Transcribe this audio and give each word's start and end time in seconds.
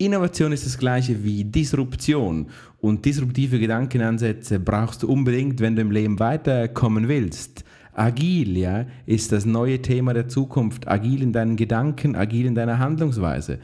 Innovation 0.00 0.52
ist 0.52 0.64
das 0.64 0.78
gleiche 0.78 1.24
wie 1.24 1.42
Disruption. 1.42 2.46
Und 2.80 3.04
disruptive 3.04 3.58
Gedankenansätze 3.58 4.60
brauchst 4.60 5.02
du 5.02 5.08
unbedingt, 5.08 5.58
wenn 5.58 5.74
du 5.74 5.82
im 5.82 5.90
Leben 5.90 6.20
weiterkommen 6.20 7.08
willst. 7.08 7.64
Agil, 7.94 8.56
ja, 8.56 8.86
ist 9.06 9.32
das 9.32 9.44
neue 9.44 9.82
Thema 9.82 10.14
der 10.14 10.28
Zukunft. 10.28 10.86
Agil 10.86 11.20
in 11.20 11.32
deinen 11.32 11.56
Gedanken, 11.56 12.14
agil 12.14 12.46
in 12.46 12.54
deiner 12.54 12.78
Handlungsweise. 12.78 13.58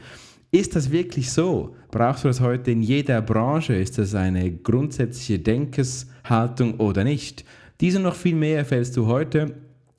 Ist 0.51 0.75
das 0.75 0.91
wirklich 0.91 1.31
so? 1.31 1.77
Brauchst 1.89 2.25
du 2.25 2.27
das 2.27 2.41
heute 2.41 2.71
in 2.71 2.81
jeder 2.81 3.21
Branche? 3.21 3.73
Ist 3.73 3.97
das 3.97 4.13
eine 4.13 4.51
grundsätzliche 4.51 5.39
Denkeshaltung 5.39 6.81
oder 6.81 7.05
nicht? 7.05 7.45
Diese 7.79 7.97
und 7.97 8.03
noch 8.03 8.15
viel 8.15 8.35
mehr 8.35 8.57
erfährst 8.57 8.97
du 8.97 9.05
heute 9.05 9.55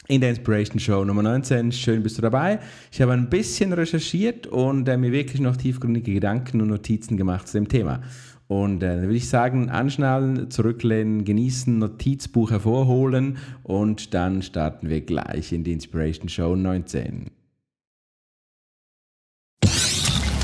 in 0.09 0.21
der 0.21 0.31
Inspiration 0.31 0.79
Show 0.79 1.05
Nummer 1.05 1.23
19. 1.23 1.73
Schön 1.73 2.03
bist 2.03 2.19
du 2.19 2.23
dabei. 2.23 2.61
Ich 2.93 3.01
habe 3.01 3.13
ein 3.13 3.29
bisschen 3.29 3.73
recherchiert 3.73 4.47
und 4.47 4.89
äh, 4.89 4.97
mir 4.97 5.13
wirklich 5.13 5.41
noch 5.41 5.57
tiefgründige 5.57 6.15
Gedanken 6.15 6.61
und 6.61 6.69
Notizen 6.69 7.17
gemacht 7.17 7.49
zu 7.49 7.59
dem 7.59 7.69
Thema. 7.69 8.01
Und 8.49 8.83
äh, 8.83 8.89
dann 8.89 9.03
würde 9.03 9.17
ich 9.17 9.29
sagen, 9.29 9.71
anschnallen, 9.71 10.51
zurücklehnen, 10.51 11.25
genießen, 11.25 11.79
Notizbuch 11.79 12.53
hervorholen 12.53 13.39
und 13.65 14.15
dann 14.15 14.43
starten 14.43 14.89
wir 14.89 15.01
gleich 15.01 15.53
in 15.53 15.65
die 15.65 15.73
Inspiration 15.73 16.29
Show 16.29 16.55
19. 16.55 17.31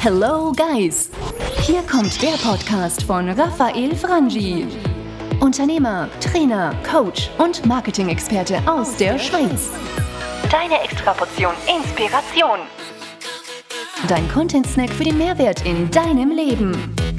Hello 0.01 0.53
Guys! 0.53 1.13
Hier 1.61 1.83
kommt 1.83 2.21
der 2.21 2.37
Podcast 2.43 3.05
von 3.05 3.29
Raphael 3.29 3.95
Frangi. 3.95 4.67
Unternehmer, 5.43 6.09
Trainer, 6.21 6.73
Coach 6.89 7.29
und 7.39 7.67
Marketing-Experte 7.67 8.63
aus 8.65 8.97
der 8.97 9.19
Schweiz. 9.19 9.73
Deine 10.53 10.81
Extraportion 10.85 11.53
Inspiration. 11.67 12.61
Dein 14.07 14.31
Content-Snack 14.31 14.91
für 14.91 15.03
den 15.03 15.19
Mehrwert 15.19 15.67
in 15.67 15.91
deinem 15.91 16.31
Leben. 16.31 16.95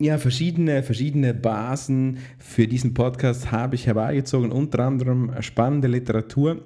ja, 0.00 0.16
verschiedene, 0.16 0.82
verschiedene 0.82 1.34
Basen 1.34 2.18
für 2.38 2.66
diesen 2.66 2.94
Podcast 2.94 3.52
habe 3.52 3.74
ich 3.74 3.86
herbeigezogen, 3.86 4.50
unter 4.50 4.80
anderem 4.80 5.30
spannende 5.40 5.88
Literatur 5.88 6.62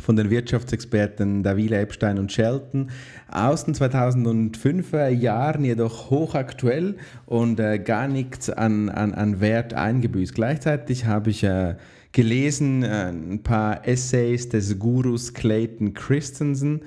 von 0.00 0.16
den 0.16 0.30
Wirtschaftsexperten 0.30 1.44
Davila 1.44 1.78
Epstein 1.78 2.18
und 2.18 2.32
Shelton 2.32 2.90
aus 3.30 3.64
den 3.64 3.74
2005er 3.74 5.08
Jahren, 5.08 5.64
jedoch 5.64 6.10
hochaktuell 6.10 6.96
und 7.26 7.60
äh, 7.60 7.78
gar 7.78 8.08
nichts 8.08 8.50
an, 8.50 8.88
an, 8.88 9.14
an 9.14 9.40
Wert 9.40 9.74
eingebüßt. 9.74 10.34
Gleichzeitig 10.34 11.06
habe 11.06 11.30
ich 11.30 11.44
äh, 11.44 11.76
gelesen 12.10 12.82
äh, 12.82 13.10
ein 13.10 13.44
paar 13.44 13.86
Essays 13.86 14.48
des 14.48 14.78
Gurus 14.78 15.34
Clayton 15.34 15.94
Christensen, 15.94 16.80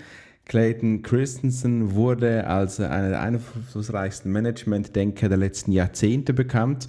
Clayton 0.45 1.01
Christensen 1.01 1.95
wurde 1.95 2.47
als 2.47 2.79
einer 2.79 3.09
der 3.09 3.21
einflussreichsten 3.21 4.31
Management-Denker 4.31 5.27
der 5.27 5.37
letzten 5.37 5.71
Jahrzehnte 5.71 6.33
bekannt. 6.33 6.87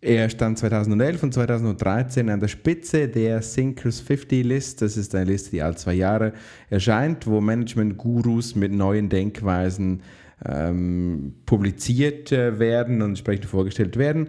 Er 0.00 0.30
stand 0.30 0.58
2011 0.58 1.22
und 1.24 1.34
2013 1.34 2.30
an 2.30 2.38
der 2.38 2.48
Spitze 2.48 3.08
der 3.08 3.40
Thinkers 3.40 4.00
50 4.00 4.44
List. 4.44 4.82
Das 4.82 4.96
ist 4.96 5.14
eine 5.14 5.24
Liste, 5.24 5.50
die 5.50 5.62
alle 5.62 5.74
zwei 5.74 5.94
Jahre 5.94 6.32
erscheint, 6.70 7.26
wo 7.26 7.40
Management-Gurus 7.40 8.54
mit 8.54 8.72
neuen 8.72 9.08
Denkweisen 9.08 10.02
ähm, 10.44 11.34
publiziert 11.46 12.30
äh, 12.30 12.60
werden 12.60 13.02
und 13.02 13.10
entsprechend 13.10 13.46
vorgestellt 13.46 13.96
werden. 13.96 14.28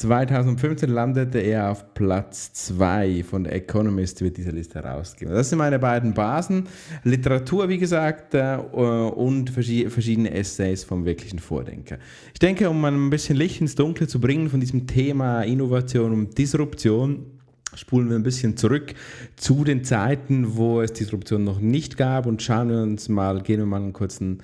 2015 0.00 0.88
landete 0.88 1.40
er 1.40 1.70
auf 1.70 1.92
Platz 1.92 2.54
2 2.54 3.22
von 3.22 3.44
The 3.44 3.50
Economist, 3.50 4.22
wird 4.22 4.38
diese 4.38 4.50
Liste 4.50 4.82
herausgegeben. 4.82 5.34
Das 5.34 5.50
sind 5.50 5.58
meine 5.58 5.78
beiden 5.78 6.14
Basen. 6.14 6.68
Literatur, 7.04 7.68
wie 7.68 7.76
gesagt, 7.76 8.32
äh, 8.32 8.56
und 8.56 9.50
verschiedene 9.50 10.32
Essays 10.32 10.84
vom 10.84 11.04
wirklichen 11.04 11.38
Vordenker. 11.38 11.98
Ich 12.32 12.38
denke, 12.38 12.70
um 12.70 12.82
ein 12.82 13.10
bisschen 13.10 13.36
Licht 13.36 13.60
ins 13.60 13.74
Dunkle 13.74 14.08
zu 14.08 14.20
bringen 14.20 14.48
von 14.48 14.60
diesem 14.60 14.86
Thema 14.86 15.42
Innovation 15.42 16.12
und 16.12 16.38
Disruption, 16.38 17.26
spulen 17.74 18.08
wir 18.08 18.16
ein 18.16 18.22
bisschen 18.22 18.56
zurück 18.56 18.94
zu 19.36 19.64
den 19.64 19.84
Zeiten, 19.84 20.56
wo 20.56 20.80
es 20.80 20.94
Disruption 20.94 21.44
noch 21.44 21.60
nicht 21.60 21.98
gab 21.98 22.24
und 22.24 22.42
schauen 22.42 22.70
wir 22.70 22.80
uns 22.82 23.10
mal, 23.10 23.42
gehen 23.42 23.58
wir 23.58 23.66
mal 23.66 23.82
einen 23.82 23.92
kurzen, 23.92 24.38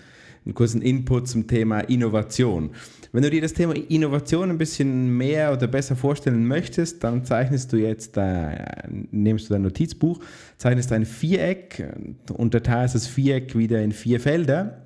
einen 0.46 0.54
kurzen 0.54 0.80
Input 0.80 1.28
zum 1.28 1.46
Thema 1.46 1.80
Innovation. 1.80 2.70
Wenn 3.12 3.22
du 3.22 3.30
dir 3.30 3.40
das 3.40 3.52
Thema 3.52 3.74
Innovation 3.74 4.50
ein 4.50 4.58
bisschen 4.58 5.16
mehr 5.16 5.52
oder 5.52 5.66
besser 5.66 5.96
vorstellen 5.96 6.46
möchtest, 6.46 7.02
dann 7.02 7.24
zeichnest 7.24 7.72
du 7.72 7.76
jetzt, 7.76 8.16
äh, 8.16 8.64
nimmst 9.10 9.48
du 9.48 9.54
dein 9.54 9.62
Notizbuch, 9.62 10.20
zeichnest 10.56 10.92
ein 10.92 11.04
Viereck, 11.04 11.92
unterteilst 12.32 12.94
das 12.94 13.06
Viereck 13.08 13.56
wieder 13.56 13.82
in 13.82 13.92
vier 13.92 14.20
Felder, 14.20 14.82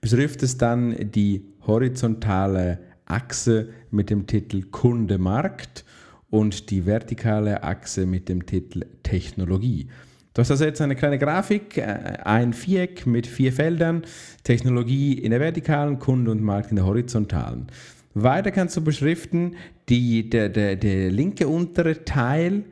beschriftest 0.00 0.60
dann 0.60 0.94
die 1.12 1.46
horizontale 1.66 2.78
Achse 3.06 3.70
mit 3.90 4.10
dem 4.10 4.26
Titel 4.26 4.62
Kunde 4.70 5.18
Markt 5.18 5.84
und 6.28 6.70
die 6.70 6.84
vertikale 6.84 7.62
Achse 7.62 8.04
mit 8.04 8.28
dem 8.28 8.44
Titel 8.44 8.84
Technologie. 9.02 9.88
Du 10.34 10.40
hast 10.40 10.50
also 10.50 10.64
jetzt 10.64 10.80
eine 10.80 10.96
kleine 10.96 11.16
Grafik, 11.16 11.78
äh, 11.78 12.18
ein 12.24 12.52
Viereck 12.52 13.06
mit 13.06 13.28
vier 13.28 13.52
Feldern, 13.52 14.02
Technologie 14.42 15.12
in 15.12 15.30
der 15.30 15.38
vertikalen, 15.38 16.00
Kunde 16.00 16.32
und 16.32 16.42
Markt 16.42 16.70
in 16.70 16.76
der 16.76 16.86
horizontalen. 16.86 17.68
Weiter 18.14 18.50
kannst 18.50 18.76
du 18.76 18.80
beschriften, 18.82 19.54
die, 19.88 20.28
der, 20.28 20.48
der, 20.48 20.74
der 20.74 21.12
linke 21.12 21.46
untere 21.46 22.04
Teil, 22.04 22.64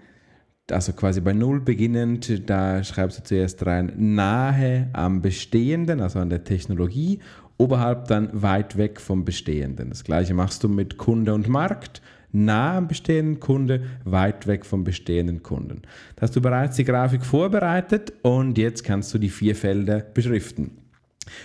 also 0.72 0.92
quasi 0.92 1.20
bei 1.20 1.34
Null 1.34 1.60
beginnend, 1.60 2.50
da 2.50 2.82
schreibst 2.82 3.20
du 3.20 3.22
zuerst 3.22 3.64
rein 3.64 3.92
nahe 3.96 4.88
am 4.92 5.22
Bestehenden, 5.22 6.00
also 6.00 6.18
an 6.18 6.30
der 6.30 6.42
Technologie, 6.42 7.20
oberhalb 7.58 8.08
dann 8.08 8.30
weit 8.32 8.76
weg 8.76 9.00
vom 9.00 9.24
Bestehenden. 9.24 9.90
Das 9.90 10.02
gleiche 10.02 10.34
machst 10.34 10.64
du 10.64 10.68
mit 10.68 10.96
Kunde 10.96 11.32
und 11.32 11.48
Markt 11.48 12.02
nah 12.32 12.78
am 12.78 12.88
bestehenden 12.88 13.41
Kunde, 13.41 13.82
weit 14.04 14.47
weg 14.47 14.66
vom 14.66 14.84
bestehenden 14.84 15.43
Kunden. 15.43 15.82
Da 16.16 16.22
hast 16.22 16.37
du 16.37 16.41
bereits 16.41 16.76
die 16.76 16.84
Grafik 16.84 17.25
vorbereitet 17.25 18.12
und 18.22 18.59
jetzt 18.59 18.84
kannst 18.84 19.12
du 19.15 19.19
die 19.19 19.28
vier 19.28 19.54
Felder 19.54 20.00
beschriften. 20.00 20.78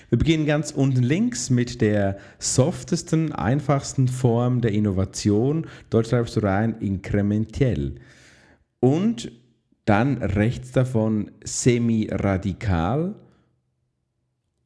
Wir 0.09 0.17
beginnen 0.17 0.45
ganz 0.45 0.71
unten 0.71 1.03
links 1.03 1.49
mit 1.49 1.81
der 1.81 2.17
softesten, 2.39 3.31
einfachsten 3.31 4.07
Form 4.07 4.61
der 4.61 4.71
Innovation. 4.71 5.67
Dort 5.89 6.07
schreibst 6.07 6.35
du 6.35 6.39
rein 6.41 6.75
inkrementell. 6.79 7.95
Und 8.79 9.31
dann 9.85 10.17
rechts 10.17 10.71
davon 10.71 11.31
semi-radikal. 11.43 13.15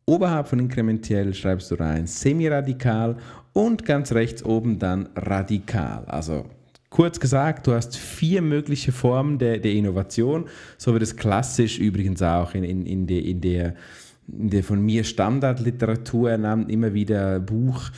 Oberhalb 0.06 0.48
von 0.48 0.60
inkrementell 0.60 1.34
schreibst 1.34 1.72
du 1.72 1.76
rein 1.76 2.08
semi-radikal 2.08 3.18
und 3.54 3.86
ganz 3.86 4.12
rechts 4.12 4.44
oben 4.44 4.80
dann 4.80 5.10
radikal. 5.16 6.06
Also 6.06 6.46
kurz 6.90 7.20
gesagt, 7.20 7.68
du 7.68 7.74
hast 7.74 7.98
vier 7.98 8.42
mögliche 8.42 8.92
Formen 8.92 9.40
der, 9.40 9.58
der 9.58 9.72
Innovation, 9.72 10.46
so 10.78 10.94
wird 10.94 11.04
es 11.04 11.16
klassisch 11.16 11.80
übrigens 11.80 12.22
auch 12.22 12.54
in, 12.54 12.64
in, 12.64 12.86
in, 12.86 13.08
der, 13.08 13.24
in, 13.24 13.42
der, 13.42 13.76
in 14.28 14.50
der 14.50 14.64
von 14.64 14.82
mir 14.82 15.04
Standardliteratur 15.04 16.32
ernannt, 16.32 16.72
immer 16.72 16.94
wieder 16.94 17.40
Buch 17.40 17.90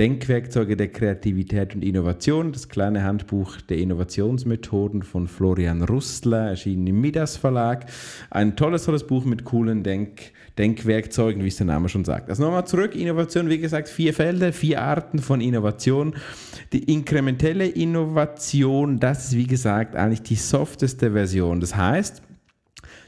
Denkwerkzeuge 0.00 0.78
der 0.78 0.88
Kreativität 0.88 1.74
und 1.74 1.84
Innovation, 1.84 2.52
das 2.52 2.70
kleine 2.70 3.04
Handbuch 3.04 3.60
der 3.60 3.76
Innovationsmethoden 3.76 5.02
von 5.02 5.28
Florian 5.28 5.82
Rustler, 5.82 6.48
erschienen 6.48 6.86
im 6.86 7.02
Midas 7.02 7.36
Verlag. 7.36 7.84
Ein 8.30 8.56
tolles, 8.56 8.86
tolles 8.86 9.06
Buch 9.06 9.26
mit 9.26 9.44
coolen 9.44 9.82
Denk 9.82 10.32
Denkwerkzeugen, 10.56 11.44
wie 11.44 11.48
es 11.48 11.58
der 11.58 11.66
Name 11.66 11.90
schon 11.90 12.06
sagt. 12.06 12.30
Also 12.30 12.42
nochmal 12.42 12.66
zurück, 12.66 12.96
Innovation, 12.96 13.50
wie 13.50 13.58
gesagt, 13.58 13.90
vier 13.90 14.14
Felder, 14.14 14.54
vier 14.54 14.80
Arten 14.80 15.18
von 15.18 15.42
Innovation. 15.42 16.14
Die 16.72 16.90
inkrementelle 16.90 17.66
Innovation, 17.66 19.00
das 19.00 19.26
ist 19.26 19.36
wie 19.36 19.46
gesagt 19.46 19.96
eigentlich 19.96 20.22
die 20.22 20.36
softeste 20.36 21.12
Version. 21.12 21.60
Das 21.60 21.76
heißt, 21.76 22.22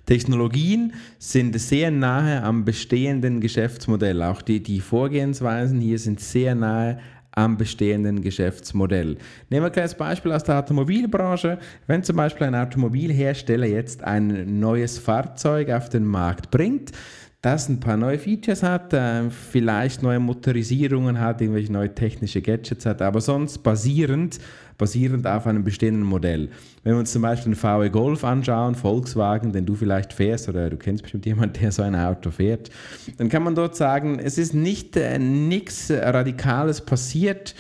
Technologien 0.07 0.93
sind 1.19 1.59
sehr 1.61 1.91
nahe 1.91 2.43
am 2.43 2.65
bestehenden 2.65 3.41
Geschäftsmodell. 3.41 4.23
Auch 4.23 4.43
die, 4.43 4.63
die 4.63 4.81
Vorgehensweisen 4.81 5.81
hier 5.81 5.99
sind 5.99 6.21
sehr 6.21 6.55
nahe 6.55 6.99
am 7.35 7.57
bestehenden 7.57 8.21
Geschäftsmodell. 8.21 9.17
Nehmen 9.49 9.63
wir 9.63 9.67
ein 9.67 9.73
kleines 9.73 9.95
Beispiel 9.95 10.33
aus 10.33 10.45
der 10.45 10.59
Automobilbranche. 10.59 11.59
Wenn 11.87 12.03
zum 12.03 12.17
Beispiel 12.17 12.47
ein 12.47 12.55
Automobilhersteller 12.55 13.67
jetzt 13.67 14.03
ein 14.05 14.61
neues 14.61 14.99
Fahrzeug 14.99 15.71
auf 15.71 15.89
den 15.89 16.05
Markt 16.05 16.51
bringt, 16.51 16.93
das 17.43 17.69
ein 17.69 17.81
paar 17.81 17.97
neue 17.97 18.19
Features 18.19 18.63
hat, 18.63 18.93
äh, 18.93 19.29
vielleicht 19.29 20.03
neue 20.03 20.21
Motorisierungen 20.21 21.19
hat, 21.19 21.41
irgendwelche 21.41 21.73
neue 21.73 21.93
technische 21.93 22.41
Gadgets 22.41 22.87
hat, 22.87 23.03
aber 23.03 23.21
sonst 23.21 23.59
basierend 23.59 24.39
basierend 24.83 25.29
auf 25.29 25.47
einem 25.47 25.63
bestehenden 25.63 26.03
Modell. 26.03 26.49
Wenn 26.83 26.95
wir 26.95 26.99
uns 26.99 27.13
zum 27.13 27.23
Beispiel 27.23 27.53
den 27.53 27.57
VW 27.57 27.89
Golf 27.91 28.25
anschauen, 28.25 28.75
Volkswagen, 28.75 29.53
den 29.53 29.65
du 29.65 29.77
vielleicht 29.77 30.13
fährst 30.13 30.49
oder 30.49 30.71
du 30.71 30.77
kennst 30.77 31.03
bestimmt 31.03 31.25
jemanden, 31.25 31.61
der 31.61 31.71
so 31.71 31.83
ein 31.83 31.95
Auto 31.95 32.33
fährt, 32.33 32.71
dann 33.17 33.29
kann 33.29 33.45
man 33.45 33.55
dort 33.55 33.77
sagen, 33.77 34.19
es 34.19 34.39
ist 34.39 34.55
nicht 34.55 34.97
äh, 34.97 35.21
nichts 35.21 35.89
Radikales 35.89 36.81
passiert, 36.81 37.55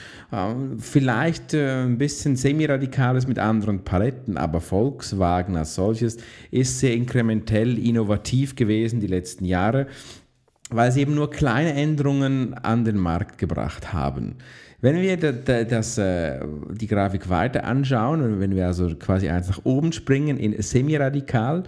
vielleicht 0.79 1.55
äh, 1.55 1.84
ein 1.84 1.99
bisschen 1.99 2.37
semi-radikales 2.37 3.26
mit 3.26 3.38
anderen 3.38 3.84
Paletten, 3.84 4.37
aber 4.37 4.61
Volkswagen 4.61 5.56
als 5.56 5.75
solches 5.75 6.17
ist 6.50 6.81
sehr 6.81 6.94
inkrementell 6.94 7.79
innovativ 7.79 8.56
gewesen 8.56 9.00
die 9.00 9.08
letzten 9.08 9.44
Jahre 9.44 9.88
weil 10.75 10.90
sie 10.93 11.00
eben 11.02 11.14
nur 11.14 11.31
kleine 11.31 11.75
Änderungen 11.75 12.55
an 12.55 12.84
den 12.84 12.96
Markt 12.96 13.38
gebracht 13.38 13.93
haben. 13.93 14.37
Wenn 14.81 15.00
wir 15.00 15.17
das, 15.17 15.99
äh, 15.99 16.40
die 16.73 16.88
Grafik 16.88 17.29
weiter 17.29 17.64
anschauen 17.64 18.40
wenn 18.40 18.56
wir 18.56 18.67
also 18.67 18.96
quasi 18.96 19.29
eins 19.29 19.49
nach 19.49 19.61
oben 19.64 19.93
springen 19.93 20.38
in 20.38 20.61
semi-radikal, 20.61 21.62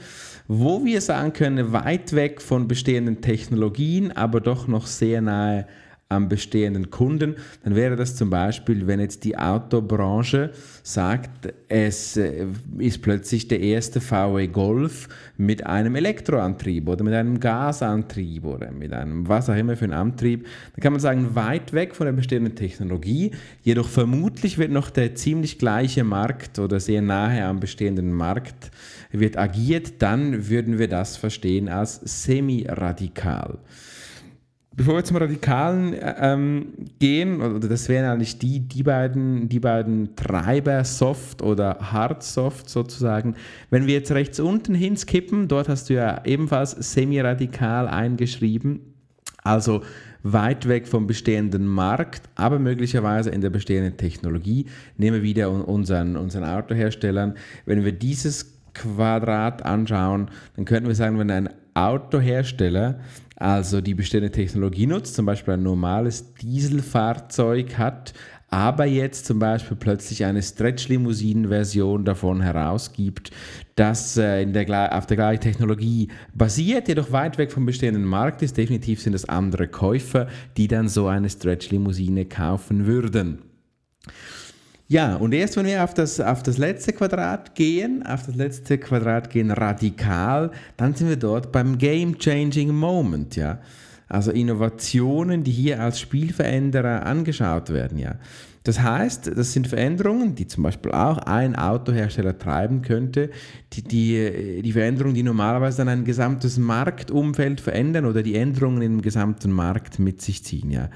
wo 0.48 0.84
wir 0.84 1.00
sagen 1.00 1.32
können, 1.32 1.72
weit 1.72 2.12
weg 2.14 2.42
von 2.42 2.66
bestehenden 2.66 3.20
Technologien, 3.20 4.10
aber 4.10 4.40
doch 4.40 4.66
noch 4.66 4.88
sehr 4.88 5.20
nahe 5.20 5.66
am 6.08 6.28
bestehenden 6.28 6.90
Kunden, 6.90 7.36
dann 7.64 7.74
wäre 7.74 7.96
das 7.96 8.16
zum 8.16 8.30
Beispiel, 8.30 8.86
wenn 8.86 9.00
jetzt 9.00 9.24
die 9.24 9.36
Autobranche 9.36 10.50
sagt, 10.82 11.52
es 11.68 12.16
äh, 12.16 12.46
ist 12.78 13.02
plötzlich 13.02 13.48
der 13.48 13.60
erste 13.60 14.00
VW 14.00 14.46
Golf 14.48 15.08
mit 15.36 15.66
einem 15.66 15.96
Elektroantrieb 15.96 16.88
oder 16.88 17.04
mit 17.04 17.14
einem 17.14 17.40
Gasantrieb 17.40 18.44
oder 18.44 18.70
mit 18.70 18.92
einem 18.92 19.28
was 19.28 19.48
auch 19.48 19.56
immer 19.56 19.76
für 19.76 19.84
einen 19.84 19.94
Antrieb, 19.94 20.46
dann 20.74 20.82
kann 20.82 20.92
man 20.92 21.00
sagen, 21.00 21.34
weit 21.34 21.72
weg 21.72 21.94
von 21.94 22.06
der 22.06 22.12
bestehenden 22.12 22.54
Technologie, 22.54 23.32
jedoch 23.62 23.88
vermutlich 23.88 24.58
wird 24.58 24.70
noch 24.70 24.90
der 24.90 25.14
ziemlich 25.14 25.58
gleiche 25.58 26.04
Markt 26.04 26.58
oder 26.58 26.80
sehr 26.80 27.02
nahe 27.02 27.44
am 27.44 27.60
bestehenden 27.60 28.12
Markt 28.12 28.70
wird 29.10 29.38
agiert, 29.38 30.02
dann 30.02 30.48
würden 30.48 30.78
wir 30.78 30.88
das 30.88 31.16
verstehen 31.16 31.68
als 31.68 32.00
semi-radikal. 32.04 33.58
Bevor 34.76 34.96
wir 34.96 35.04
zum 35.04 35.18
Radikalen 35.18 35.92
äh, 35.92 36.14
ähm, 36.18 36.66
gehen, 36.98 37.40
oder 37.40 37.68
das 37.68 37.88
wären 37.88 38.10
eigentlich 38.10 38.38
die, 38.38 38.60
die, 38.60 38.82
beiden, 38.82 39.48
die 39.48 39.60
beiden 39.60 40.16
Treiber, 40.16 40.82
Soft 40.84 41.42
oder 41.42 41.78
Hard 41.92 42.24
Soft 42.24 42.68
sozusagen. 42.68 43.36
Wenn 43.70 43.86
wir 43.86 43.94
jetzt 43.94 44.10
rechts 44.10 44.40
unten 44.40 44.74
hinskippen, 44.74 45.46
dort 45.46 45.68
hast 45.68 45.90
du 45.90 45.94
ja 45.94 46.24
ebenfalls 46.24 46.72
semi-radikal 46.72 47.86
eingeschrieben, 47.86 48.80
also 49.44 49.82
weit 50.24 50.66
weg 50.66 50.88
vom 50.88 51.06
bestehenden 51.06 51.66
Markt, 51.66 52.22
aber 52.34 52.58
möglicherweise 52.58 53.30
in 53.30 53.42
der 53.42 53.50
bestehenden 53.50 53.96
Technologie. 53.96 54.66
Nehmen 54.96 55.18
wir 55.18 55.22
wieder 55.22 55.50
unseren, 55.50 56.16
unseren 56.16 56.44
Autoherstellern. 56.44 57.34
Wenn 57.66 57.84
wir 57.84 57.92
dieses 57.92 58.58
Quadrat 58.72 59.64
anschauen, 59.64 60.30
dann 60.56 60.64
könnten 60.64 60.88
wir 60.88 60.96
sagen, 60.96 61.18
wenn 61.18 61.30
ein 61.30 61.50
Autohersteller 61.74 63.00
also 63.36 63.80
die 63.80 63.94
bestehende 63.94 64.30
Technologie 64.30 64.86
nutzt, 64.86 65.14
zum 65.16 65.26
Beispiel 65.26 65.54
ein 65.54 65.62
normales 65.62 66.34
Dieselfahrzeug 66.34 67.78
hat, 67.78 68.14
aber 68.48 68.84
jetzt 68.84 69.26
zum 69.26 69.40
Beispiel 69.40 69.76
plötzlich 69.76 70.24
eine 70.24 70.40
Stretch-Limousinen-Version 70.40 72.04
davon 72.04 72.40
herausgibt, 72.40 73.32
das 73.74 74.16
äh, 74.16 74.42
in 74.42 74.52
der, 74.52 74.96
auf 74.96 75.06
der 75.06 75.16
gleichen 75.16 75.42
Technologie 75.42 76.08
basiert, 76.32 76.86
jedoch 76.86 77.10
weit 77.10 77.36
weg 77.36 77.50
vom 77.50 77.66
bestehenden 77.66 78.04
Markt 78.04 78.42
ist. 78.42 78.56
Definitiv 78.56 79.02
sind 79.02 79.14
es 79.14 79.28
andere 79.28 79.66
Käufer, 79.66 80.28
die 80.56 80.68
dann 80.68 80.88
so 80.88 81.08
eine 81.08 81.28
Stretch-Limousine 81.28 82.26
kaufen 82.26 82.86
würden. 82.86 83.42
Ja, 84.86 85.16
und 85.16 85.32
erst 85.32 85.56
wenn 85.56 85.64
wir 85.64 85.82
auf 85.82 85.94
das, 85.94 86.20
auf 86.20 86.42
das 86.42 86.58
letzte 86.58 86.92
Quadrat 86.92 87.54
gehen, 87.54 88.04
auf 88.04 88.26
das 88.26 88.34
letzte 88.34 88.76
Quadrat 88.76 89.30
gehen 89.30 89.50
radikal, 89.50 90.50
dann 90.76 90.94
sind 90.94 91.08
wir 91.08 91.16
dort 91.16 91.52
beim 91.52 91.78
Game 91.78 92.18
Changing 92.18 92.74
Moment, 92.74 93.36
ja. 93.36 93.60
Also 94.08 94.30
Innovationen, 94.30 95.42
die 95.42 95.52
hier 95.52 95.80
als 95.80 95.98
Spielveränderer 96.00 97.06
angeschaut 97.06 97.70
werden, 97.70 97.98
ja. 97.98 98.16
Das 98.64 98.80
heißt, 98.80 99.30
das 99.36 99.52
sind 99.52 99.68
Veränderungen, 99.68 100.34
die 100.34 100.46
zum 100.46 100.62
Beispiel 100.62 100.92
auch 100.92 101.18
ein 101.18 101.54
Autohersteller 101.54 102.38
treiben 102.38 102.80
könnte, 102.80 103.30
die, 103.74 103.82
die, 103.82 104.62
die 104.62 104.72
Veränderungen, 104.72 105.14
die 105.14 105.22
normalerweise 105.22 105.78
dann 105.78 105.88
ein 105.88 106.04
gesamtes 106.04 106.58
Marktumfeld 106.58 107.60
verändern 107.60 108.06
oder 108.06 108.22
die 108.22 108.36
Änderungen 108.36 108.82
im 108.82 109.02
gesamten 109.02 109.50
Markt 109.50 109.98
mit 109.98 110.20
sich 110.20 110.44
ziehen, 110.44 110.70
ja. 110.70 110.90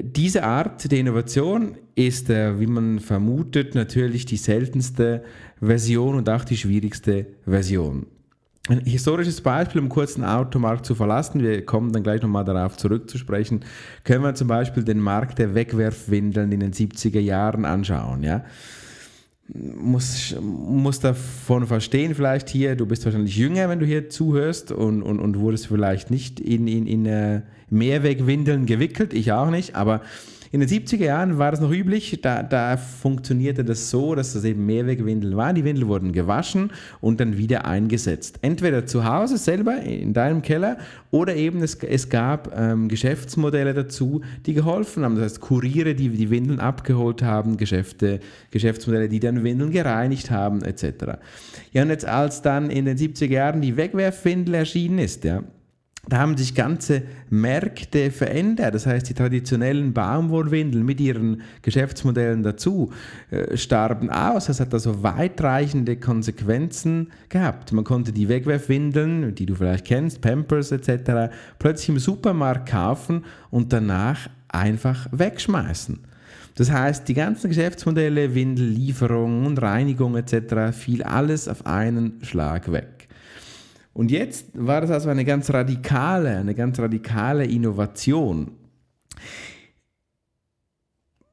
Diese 0.00 0.44
Art 0.44 0.90
der 0.90 0.98
Innovation 0.98 1.76
ist, 1.94 2.28
äh, 2.28 2.60
wie 2.60 2.66
man 2.66 3.00
vermutet, 3.00 3.74
natürlich 3.74 4.26
die 4.26 4.36
seltenste 4.36 5.22
Version 5.60 6.16
und 6.16 6.28
auch 6.28 6.44
die 6.44 6.56
schwierigste 6.56 7.26
Version. 7.46 8.06
Ein 8.68 8.80
historisches 8.80 9.40
Beispiel, 9.40 9.80
um 9.80 9.88
kurz 9.88 10.14
den 10.14 10.24
Automarkt 10.24 10.84
zu 10.84 10.94
verlassen, 10.94 11.42
wir 11.42 11.64
kommen 11.64 11.92
dann 11.92 12.02
gleich 12.02 12.20
nochmal 12.20 12.44
darauf 12.44 12.76
zurückzusprechen, 12.76 13.64
können 14.04 14.22
wir 14.22 14.34
zum 14.34 14.48
Beispiel 14.48 14.84
den 14.84 15.00
Markt 15.00 15.38
der 15.38 15.54
Wegwerfwindeln 15.54 16.52
in 16.52 16.60
den 16.60 16.72
70er 16.72 17.20
Jahren 17.20 17.64
anschauen. 17.64 18.22
Ja? 18.22 18.44
muss, 19.54 20.36
muss 20.40 21.00
davon 21.00 21.66
verstehen, 21.66 22.14
vielleicht 22.14 22.48
hier, 22.48 22.76
du 22.76 22.86
bist 22.86 23.04
wahrscheinlich 23.04 23.36
jünger, 23.36 23.68
wenn 23.68 23.80
du 23.80 23.86
hier 23.86 24.08
zuhörst 24.08 24.72
und, 24.72 25.02
und, 25.02 25.18
und 25.20 25.38
wurdest 25.38 25.66
vielleicht 25.66 26.10
nicht 26.10 26.40
in, 26.40 26.66
in, 26.66 26.86
in 26.86 27.06
äh, 27.06 27.42
Mehrwegwindeln 27.70 28.66
gewickelt, 28.66 29.14
ich 29.14 29.32
auch 29.32 29.50
nicht, 29.50 29.74
aber 29.74 30.02
in 30.52 30.58
den 30.58 30.68
70er 30.68 31.04
Jahren 31.04 31.38
war 31.38 31.52
das 31.52 31.60
noch 31.60 31.70
üblich, 31.70 32.18
da, 32.22 32.42
da 32.42 32.76
funktionierte 32.76 33.64
das 33.64 33.88
so, 33.88 34.16
dass 34.16 34.32
das 34.32 34.42
eben 34.42 34.66
Mehrwegwindeln 34.66 35.36
waren. 35.36 35.54
Die 35.54 35.62
Windeln 35.62 35.86
wurden 35.86 36.10
gewaschen 36.10 36.72
und 37.00 37.20
dann 37.20 37.38
wieder 37.38 37.66
eingesetzt. 37.66 38.40
Entweder 38.42 38.84
zu 38.84 39.04
Hause 39.04 39.38
selber 39.38 39.80
in 39.80 40.12
deinem 40.12 40.42
Keller 40.42 40.78
oder 41.12 41.36
eben 41.36 41.62
es, 41.62 41.76
es 41.76 42.08
gab 42.08 42.52
ähm, 42.58 42.88
Geschäftsmodelle 42.88 43.74
dazu, 43.74 44.22
die 44.44 44.54
geholfen 44.54 45.04
haben. 45.04 45.14
Das 45.14 45.24
heißt, 45.26 45.40
Kuriere, 45.40 45.94
die 45.94 46.08
die 46.08 46.30
Windeln 46.30 46.58
abgeholt 46.58 47.22
haben, 47.22 47.56
Geschäfte, 47.56 48.18
Geschäftsmodelle, 48.50 49.08
die 49.08 49.20
dann 49.20 49.44
Windeln 49.44 49.70
gereinigt 49.70 50.32
haben, 50.32 50.62
etc. 50.62 51.18
Ja, 51.70 51.82
und 51.82 51.90
jetzt 51.90 52.06
als 52.06 52.42
dann 52.42 52.70
in 52.70 52.86
den 52.86 52.98
70er 52.98 53.30
Jahren 53.30 53.60
die 53.60 53.76
Wegwerfwindel 53.76 54.56
erschienen 54.56 54.98
ist, 54.98 55.22
ja, 55.22 55.44
da 56.08 56.18
haben 56.18 56.36
sich 56.36 56.54
ganze 56.54 57.02
Märkte 57.28 58.10
verändert. 58.10 58.74
Das 58.74 58.86
heißt, 58.86 59.08
die 59.08 59.14
traditionellen 59.14 59.92
Baumwollwindeln 59.92 60.84
mit 60.84 60.98
ihren 60.98 61.42
Geschäftsmodellen 61.62 62.42
dazu 62.42 62.90
äh, 63.30 63.56
starben 63.56 64.08
aus. 64.08 64.46
Das 64.46 64.60
hat 64.60 64.72
also 64.72 65.02
weitreichende 65.02 65.96
Konsequenzen 65.96 67.12
gehabt. 67.28 67.72
Man 67.72 67.84
konnte 67.84 68.12
die 68.12 68.28
Wegwerfwindeln, 68.28 69.34
die 69.34 69.46
du 69.46 69.54
vielleicht 69.54 69.84
kennst, 69.84 70.22
Pampers 70.22 70.72
etc., 70.72 71.32
plötzlich 71.58 71.90
im 71.90 71.98
Supermarkt 71.98 72.70
kaufen 72.70 73.24
und 73.50 73.72
danach 73.72 74.28
einfach 74.48 75.06
wegschmeißen. 75.12 76.00
Das 76.56 76.70
heißt, 76.70 77.06
die 77.08 77.14
ganzen 77.14 77.48
Geschäftsmodelle, 77.48 78.34
Windellieferung 78.34 79.46
und 79.46 79.60
Reinigung 79.62 80.16
etc., 80.16 80.76
fiel 80.76 81.02
alles 81.02 81.46
auf 81.46 81.66
einen 81.66 82.18
Schlag 82.22 82.72
weg. 82.72 82.99
Und 84.00 84.10
jetzt 84.10 84.46
war 84.54 84.80
das 84.80 84.90
also 84.90 85.10
eine 85.10 85.26
ganz 85.26 85.50
radikale, 85.50 86.38
eine 86.38 86.54
ganz 86.54 86.78
radikale 86.78 87.44
Innovation. 87.44 88.52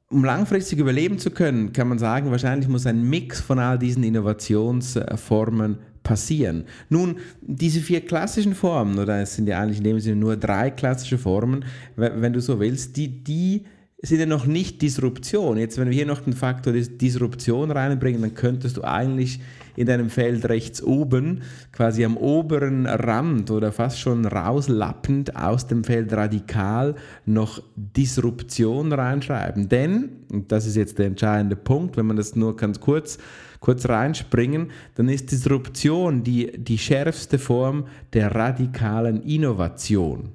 Um 0.09 0.25
langfristig 0.25 0.77
überleben 0.77 1.17
zu 1.17 1.31
können, 1.31 1.71
kann 1.71 1.87
man 1.87 1.97
sagen, 1.97 2.29
wahrscheinlich 2.29 2.67
muss 2.67 2.85
ein 2.85 3.09
Mix 3.09 3.39
von 3.39 3.57
all 3.59 3.79
diesen 3.79 4.03
Innovationsformen 4.03 5.77
passieren. 6.03 6.65
Nun, 6.89 7.19
diese 7.39 7.79
vier 7.79 8.01
klassischen 8.01 8.53
Formen, 8.53 8.99
oder 8.99 9.21
es 9.21 9.37
sind 9.37 9.47
ja 9.47 9.61
eigentlich 9.61 9.77
in 9.77 9.85
dem 9.85 10.01
Sinne 10.01 10.17
nur 10.17 10.35
drei 10.35 10.69
klassische 10.69 11.17
Formen, 11.17 11.63
wenn 11.95 12.33
du 12.33 12.41
so 12.41 12.59
willst, 12.59 12.97
die, 12.97 13.23
die 13.23 13.63
sind 14.01 14.19
ja 14.19 14.25
noch 14.25 14.45
nicht 14.45 14.81
Disruption. 14.81 15.57
Jetzt, 15.57 15.77
wenn 15.77 15.87
wir 15.87 15.95
hier 15.95 16.05
noch 16.05 16.19
den 16.19 16.33
Faktor 16.33 16.73
Disruption 16.73 17.71
reinbringen, 17.71 18.21
dann 18.21 18.35
könntest 18.35 18.75
du 18.75 18.83
eigentlich 18.83 19.39
in 19.77 19.85
deinem 19.85 20.09
Feld 20.09 20.49
rechts 20.49 20.83
oben, 20.83 21.43
quasi 21.71 22.03
am 22.03 22.17
oberen 22.17 22.85
Rand 22.85 23.49
oder 23.51 23.71
fast 23.71 23.99
schon 23.99 24.25
rauslappend 24.25 25.35
aus 25.37 25.67
dem 25.67 25.85
Feld 25.85 26.11
radikal 26.11 26.95
noch 27.25 27.61
Disruption 27.75 28.91
reinschreiben. 28.91 29.69
Denn, 29.69 30.09
und 30.31 30.51
das 30.51 30.65
ist 30.65 30.75
jetzt 30.75 30.97
der 30.97 31.05
entscheidende 31.05 31.55
Punkt, 31.55 31.95
wenn 31.95 32.07
man 32.07 32.17
das 32.17 32.35
nur 32.35 32.57
ganz 32.57 32.81
kurz 32.81 33.17
kurz 33.59 33.89
reinspringen, 33.89 34.69
dann 34.95 35.09
ist 35.09 35.31
Disruption 35.31 36.23
die, 36.23 36.51
die 36.57 36.77
schärfste 36.77 37.39
Form 37.39 37.87
der 38.13 38.35
radikalen 38.35 39.23
Innovation. 39.23 40.31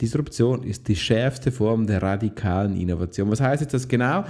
Disruption 0.00 0.64
ist 0.64 0.88
die 0.88 0.96
schärfste 0.96 1.52
Form 1.52 1.86
der 1.86 2.02
radikalen 2.02 2.76
Innovation. 2.76 3.30
Was 3.30 3.40
heißt 3.40 3.62
jetzt 3.62 3.74
das 3.74 3.86
genau? 3.86 4.24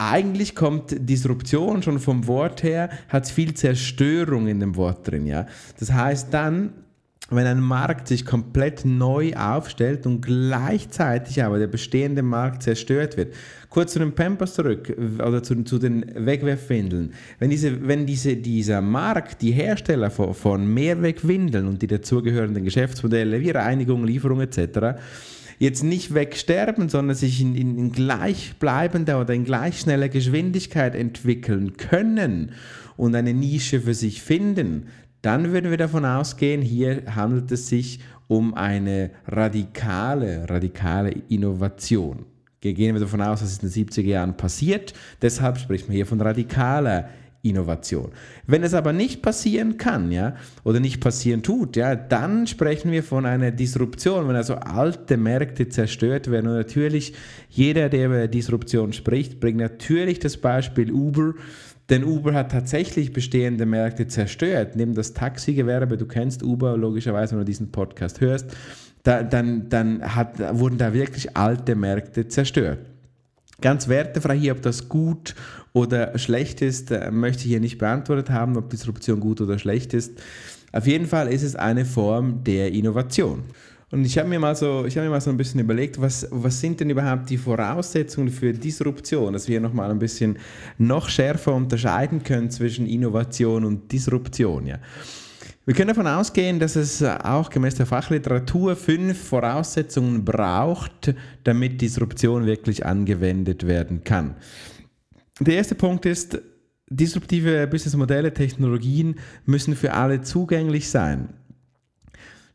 Eigentlich 0.00 0.54
kommt 0.54 0.96
Disruption 0.98 1.82
schon 1.82 1.98
vom 1.98 2.26
Wort 2.26 2.62
her, 2.62 2.88
hat 3.08 3.28
viel 3.28 3.52
Zerstörung 3.52 4.48
in 4.48 4.58
dem 4.58 4.74
Wort 4.76 5.06
drin. 5.06 5.26
Ja? 5.26 5.46
Das 5.78 5.92
heißt 5.92 6.32
dann, 6.32 6.72
wenn 7.28 7.46
ein 7.46 7.60
Markt 7.60 8.08
sich 8.08 8.24
komplett 8.24 8.84
neu 8.84 9.32
aufstellt 9.34 10.06
und 10.06 10.22
gleichzeitig 10.22 11.42
aber 11.44 11.58
der 11.58 11.68
bestehende 11.68 12.22
Markt 12.22 12.62
zerstört 12.62 13.16
wird. 13.16 13.34
Kurz 13.68 13.92
zu 13.92 14.00
den 14.00 14.12
Pampers 14.12 14.54
zurück 14.54 14.92
oder 14.98 15.42
zu, 15.42 15.62
zu 15.62 15.78
den 15.78 16.04
Wegwerfwindeln. 16.14 17.12
Wenn, 17.38 17.50
diese, 17.50 17.86
wenn 17.86 18.04
diese, 18.06 18.36
dieser 18.36 18.80
Markt, 18.80 19.42
die 19.42 19.52
Hersteller 19.52 20.10
von, 20.10 20.34
von 20.34 20.72
Mehrwegwindeln 20.72 21.68
und 21.68 21.82
die 21.82 21.86
dazugehörenden 21.86 22.64
Geschäftsmodelle 22.64 23.40
wie 23.40 23.50
Reinigung, 23.50 24.04
Lieferung 24.04 24.40
etc., 24.40 24.98
jetzt 25.60 25.84
nicht 25.84 26.14
wegsterben, 26.14 26.88
sondern 26.88 27.14
sich 27.14 27.40
in, 27.40 27.54
in, 27.54 27.78
in 27.78 27.92
gleichbleibender 27.92 29.20
oder 29.20 29.34
in 29.34 29.44
gleich 29.44 29.78
schneller 29.80 30.08
Geschwindigkeit 30.08 30.94
entwickeln 30.96 31.76
können 31.76 32.52
und 32.96 33.14
eine 33.14 33.34
Nische 33.34 33.82
für 33.82 33.94
sich 33.94 34.22
finden, 34.22 34.88
dann 35.20 35.52
würden 35.52 35.70
wir 35.70 35.76
davon 35.76 36.06
ausgehen, 36.06 36.62
hier 36.62 37.02
handelt 37.14 37.52
es 37.52 37.68
sich 37.68 38.00
um 38.26 38.54
eine 38.54 39.10
radikale, 39.28 40.48
radikale 40.48 41.10
Innovation. 41.28 42.24
Gehen 42.62 42.94
wir 42.94 43.00
davon 43.00 43.20
aus, 43.20 43.40
dass 43.40 43.52
es 43.52 43.58
in 43.58 43.68
den 43.68 43.88
70er 43.88 44.08
Jahren 44.08 44.36
passiert, 44.38 44.94
deshalb 45.20 45.58
spricht 45.58 45.88
man 45.88 45.94
hier 45.94 46.06
von 46.06 46.22
radikaler 46.22 47.10
Innovation. 47.42 48.10
Wenn 48.46 48.62
es 48.62 48.74
aber 48.74 48.92
nicht 48.92 49.22
passieren 49.22 49.76
kann, 49.78 50.12
ja, 50.12 50.34
oder 50.64 50.80
nicht 50.80 51.00
passieren 51.00 51.42
tut, 51.42 51.76
ja, 51.76 51.94
dann 51.94 52.46
sprechen 52.46 52.92
wir 52.92 53.02
von 53.02 53.24
einer 53.26 53.50
Disruption, 53.50 54.28
wenn 54.28 54.36
also 54.36 54.54
alte 54.56 55.16
Märkte 55.16 55.68
zerstört 55.68 56.30
werden. 56.30 56.48
Und 56.48 56.56
natürlich, 56.56 57.14
jeder, 57.48 57.88
der 57.88 58.06
über 58.06 58.28
Disruption 58.28 58.92
spricht, 58.92 59.40
bringt 59.40 59.58
natürlich 59.58 60.18
das 60.18 60.36
Beispiel 60.36 60.92
Uber 60.92 61.34
denn 61.90 62.04
Uber 62.04 62.34
hat 62.34 62.52
tatsächlich 62.52 63.12
bestehende 63.12 63.66
Märkte 63.66 64.06
zerstört. 64.06 64.76
Neben 64.76 64.94
das 64.94 65.12
Taxigewerbe, 65.12 65.96
du 65.96 66.06
kennst 66.06 66.42
Uber 66.44 66.76
logischerweise, 66.76 67.32
wenn 67.32 67.40
du 67.40 67.44
diesen 67.44 67.72
Podcast 67.72 68.20
hörst, 68.20 68.46
da, 69.02 69.24
dann, 69.24 69.68
dann 69.68 70.14
hat, 70.14 70.38
wurden 70.58 70.78
da 70.78 70.94
wirklich 70.94 71.36
alte 71.36 71.74
Märkte 71.74 72.28
zerstört. 72.28 72.78
Ganz 73.60 73.88
wertefrei 73.88 74.38
hier, 74.38 74.52
ob 74.52 74.62
das 74.62 74.88
gut 74.88 75.34
oder 75.72 76.18
schlecht 76.18 76.62
ist, 76.62 76.90
äh, 76.90 77.10
möchte 77.10 77.44
ich 77.44 77.48
hier 77.48 77.60
nicht 77.60 77.78
beantwortet 77.78 78.30
haben, 78.30 78.56
ob 78.56 78.70
Disruption 78.70 79.20
gut 79.20 79.40
oder 79.40 79.58
schlecht 79.58 79.94
ist. 79.94 80.20
Auf 80.72 80.86
jeden 80.86 81.06
Fall 81.06 81.28
ist 81.28 81.42
es 81.42 81.56
eine 81.56 81.84
Form 81.84 82.44
der 82.44 82.72
Innovation. 82.72 83.42
Und 83.92 84.04
ich 84.04 84.16
habe 84.18 84.28
mir, 84.28 84.38
mal 84.38 84.54
so, 84.54 84.84
hab 84.86 84.94
mir 84.94 85.10
mal 85.10 85.20
so 85.20 85.30
ein 85.30 85.36
bisschen 85.36 85.58
überlegt, 85.58 86.00
was, 86.00 86.28
was 86.30 86.60
sind 86.60 86.78
denn 86.78 86.90
überhaupt 86.90 87.28
die 87.28 87.36
Voraussetzungen 87.36 88.28
für 88.28 88.52
Disruption, 88.52 89.32
dass 89.32 89.48
wir 89.48 89.60
nochmal 89.60 89.90
ein 89.90 89.98
bisschen 89.98 90.38
noch 90.78 91.08
schärfer 91.08 91.52
unterscheiden 91.54 92.22
können 92.22 92.50
zwischen 92.50 92.86
Innovation 92.86 93.64
und 93.64 93.90
Disruption. 93.90 94.66
Ja. 94.66 94.78
Wir 95.66 95.74
können 95.74 95.88
davon 95.88 96.06
ausgehen, 96.06 96.60
dass 96.60 96.76
es 96.76 97.02
auch 97.02 97.50
gemäß 97.50 97.74
der 97.74 97.86
Fachliteratur 97.86 98.76
fünf 98.76 99.18
Voraussetzungen 99.18 100.24
braucht, 100.24 101.14
damit 101.42 101.80
Disruption 101.80 102.46
wirklich 102.46 102.86
angewendet 102.86 103.66
werden 103.66 104.04
kann. 104.04 104.36
Der 105.40 105.54
erste 105.54 105.74
Punkt 105.74 106.04
ist, 106.04 106.38
disruptive 106.90 107.66
Businessmodelle, 107.66 108.34
Technologien 108.34 109.16
müssen 109.46 109.74
für 109.74 109.94
alle 109.94 110.20
zugänglich 110.20 110.90
sein. 110.90 111.30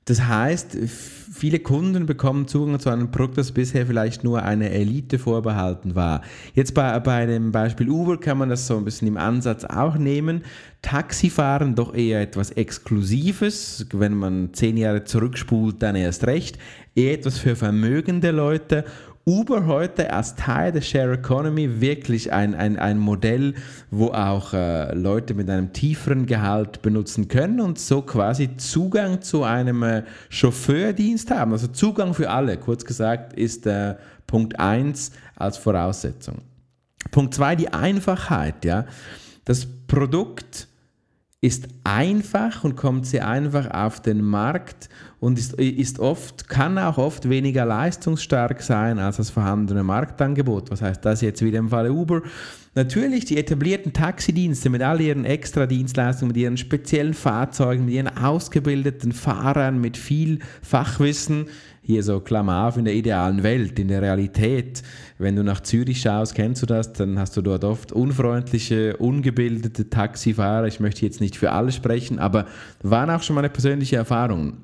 Das 0.08 0.22
heißt, 0.22 0.78
viele 0.86 1.58
Kunden 1.58 2.06
bekommen 2.06 2.48
Zugang 2.48 2.80
zu 2.80 2.92
einem 2.92 3.10
Produkt, 3.10 3.40
das 3.40 3.52
bisher 3.52 3.88
vielleicht 3.88 4.24
nur 4.24 4.44
eine 4.44 4.70
Elite 4.70 5.18
vorbehalten 5.18 5.96
war. 5.96 6.22
Jetzt 6.54 6.76
bei, 6.76 7.00
bei 7.00 7.26
dem 7.26 7.52
Beispiel 7.52 7.90
Uber 7.90 8.20
kann 8.20 8.38
man 8.38 8.50
das 8.50 8.68
so 8.68 8.78
ein 8.78 8.86
bisschen 8.86 9.08
im 9.08 9.18
Ansatz 9.18 9.66
auch 9.66 9.98
nehmen. 9.98 10.44
Taxifahren 10.84 11.74
doch 11.74 11.96
eher 11.96 12.22
etwas 12.22 12.52
Exklusives, 12.52 13.88
wenn 13.94 14.14
man 14.14 14.54
zehn 14.54 14.78
Jahre 14.78 15.06
zurückspult, 15.06 15.82
dann 15.82 15.96
erst 15.96 16.28
recht. 16.28 16.60
Eher 16.94 17.16
etwas 17.16 17.40
für 17.40 17.56
vermögende 17.56 18.30
Leute 18.30 18.86
Uber 19.28 19.66
heute 19.66 20.14
als 20.14 20.36
Teil 20.36 20.72
der 20.72 20.82
Share 20.82 21.14
Economy 21.14 21.82
wirklich 21.82 22.32
ein, 22.32 22.54
ein, 22.54 22.78
ein 22.78 23.00
Modell, 23.00 23.56
wo 23.90 24.10
auch 24.10 24.54
äh, 24.54 24.94
Leute 24.94 25.34
mit 25.34 25.50
einem 25.50 25.74
tieferen 25.74 26.28
Gehalt 26.28 26.84
benutzen 26.84 27.28
können 27.28 27.60
und 27.60 27.80
so 27.80 28.04
quasi 28.04 28.56
Zugang 28.58 29.24
zu 29.24 29.44
einem 29.44 29.82
äh, 29.82 30.04
Chauffeurdienst 30.30 31.32
haben. 31.32 31.54
Also 31.54 31.68
Zugang 31.68 32.14
für 32.14 32.30
alle, 32.30 32.58
kurz 32.58 32.86
gesagt, 32.86 33.34
ist 33.34 33.66
äh, 33.66 33.96
Punkt 34.28 34.60
1 34.60 35.12
als 35.36 35.58
Voraussetzung. 35.58 36.44
Punkt 37.10 37.34
2, 37.34 37.56
die 37.56 37.74
Einfachheit. 37.74 38.64
Ja? 38.64 38.86
Das 39.44 39.66
Produkt 39.88 40.68
ist 41.42 41.68
einfach 41.84 42.64
und 42.64 42.76
kommt 42.76 43.06
sehr 43.06 43.28
einfach 43.28 43.70
auf 43.72 44.02
den 44.02 44.22
Markt 44.24 44.90
und 45.20 45.38
ist, 45.38 45.54
ist 45.54 46.00
oft, 46.00 46.48
kann 46.48 46.78
auch 46.78 46.98
oft 46.98 47.30
weniger 47.30 47.66
leistungsstark 47.66 48.62
sein 48.62 49.00
als 49.00 49.18
das 49.18 49.30
vorhandene 49.30 49.84
Marktangebot. 49.84 50.72
Was 50.72 50.82
heißt 50.82 51.04
das 51.06 51.22
jetzt 51.22 51.44
wieder 51.44 51.60
im 51.60 51.70
Falle 51.70 51.92
Uber? 51.94 52.22
Natürlich 52.74 53.26
die 53.26 53.38
etablierten 53.38 53.94
Taxidienste 53.94 54.70
mit 54.70 54.82
all 54.82 55.00
ihren 55.00 55.24
Extradienstleistungen, 55.24 56.30
mit 56.30 56.38
ihren 56.38 56.58
speziellen 56.58 57.14
Fahrzeugen, 57.14 57.86
mit 57.86 57.94
ihren 57.94 58.18
ausgebildeten 58.18 59.12
Fahrern, 59.12 59.80
mit 59.80 59.98
viel 59.98 60.40
Fachwissen, 60.62 61.48
hier 61.86 62.02
so 62.02 62.20
Klammer 62.20 62.66
auf, 62.66 62.78
in 62.78 62.86
der 62.86 62.96
idealen 62.96 63.44
Welt, 63.44 63.78
in 63.78 63.90
der 63.90 64.02
Realität. 64.02 64.82
Wenn 65.20 65.36
du 65.36 65.44
nach 65.44 65.62
Zürich 65.62 66.02
schaust, 66.02 66.34
kennst 66.34 66.64
du 66.64 66.66
das, 66.66 66.94
dann 66.94 67.20
hast 67.20 67.38
du 67.38 67.44
dort 67.44 67.64
oft 67.64 67.92
unfreundliche, 67.92 68.98
ungebildete 68.98 69.88
Taxifahrer. 69.88 70.66
Ich 70.66 70.80
möchte 70.80 71.06
jetzt 71.06 71.22
nicht 71.22 71.38
für 71.38 71.52
alle 71.52 71.72
sprechen, 71.72 72.18
aber 72.18 72.48
waren 72.82 73.12
auch 73.12 73.22
schon 73.22 73.36
meine 73.36 73.50
persönliche 73.50 73.98
Erfahrung. 73.98 74.58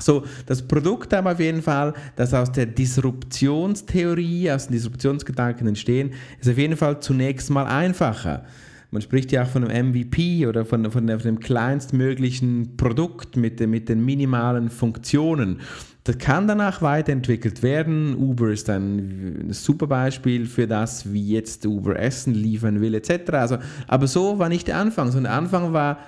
So, 0.00 0.24
das 0.46 0.66
Produkt 0.66 1.12
aber 1.12 1.32
auf 1.32 1.40
jeden 1.40 1.60
Fall, 1.60 1.92
das 2.16 2.32
aus 2.32 2.50
der 2.50 2.64
Disruptionstheorie, 2.64 4.50
aus 4.50 4.66
den 4.66 4.72
Disruptionsgedanken 4.72 5.68
entstehen, 5.68 6.14
ist 6.40 6.48
auf 6.48 6.56
jeden 6.56 6.78
Fall 6.78 6.98
zunächst 7.00 7.50
mal 7.50 7.66
einfacher. 7.66 8.46
Man 8.90 9.02
spricht 9.02 9.32
ja 9.32 9.42
auch 9.42 9.48
von 9.48 9.64
einem 9.64 9.90
MVP 9.90 10.46
oder 10.46 10.64
von, 10.64 10.90
von, 10.90 11.08
von 11.08 11.18
dem 11.18 11.40
kleinstmöglichen 11.40 12.76
Produkt 12.78 13.36
mit, 13.36 13.60
mit 13.60 13.90
den 13.90 14.02
minimalen 14.02 14.70
Funktionen. 14.70 15.60
Das 16.04 16.18
kann 16.18 16.46
danach 16.46 16.82
weiterentwickelt 16.82 17.62
werden. 17.62 18.14
Uber 18.14 18.50
ist 18.50 18.68
ein 18.68 19.48
super 19.52 19.86
Beispiel 19.86 20.44
für 20.44 20.66
das, 20.66 21.10
wie 21.10 21.32
jetzt 21.32 21.64
Uber 21.64 21.98
Essen 21.98 22.34
liefern 22.34 22.82
will, 22.82 22.94
etc. 22.94 23.30
Also, 23.32 23.58
aber 23.88 24.06
so 24.06 24.38
war 24.38 24.50
nicht 24.50 24.68
der 24.68 24.76
Anfang, 24.76 25.10
sondern 25.10 25.32
der 25.32 25.38
Anfang 25.38 25.72
war 25.72 25.98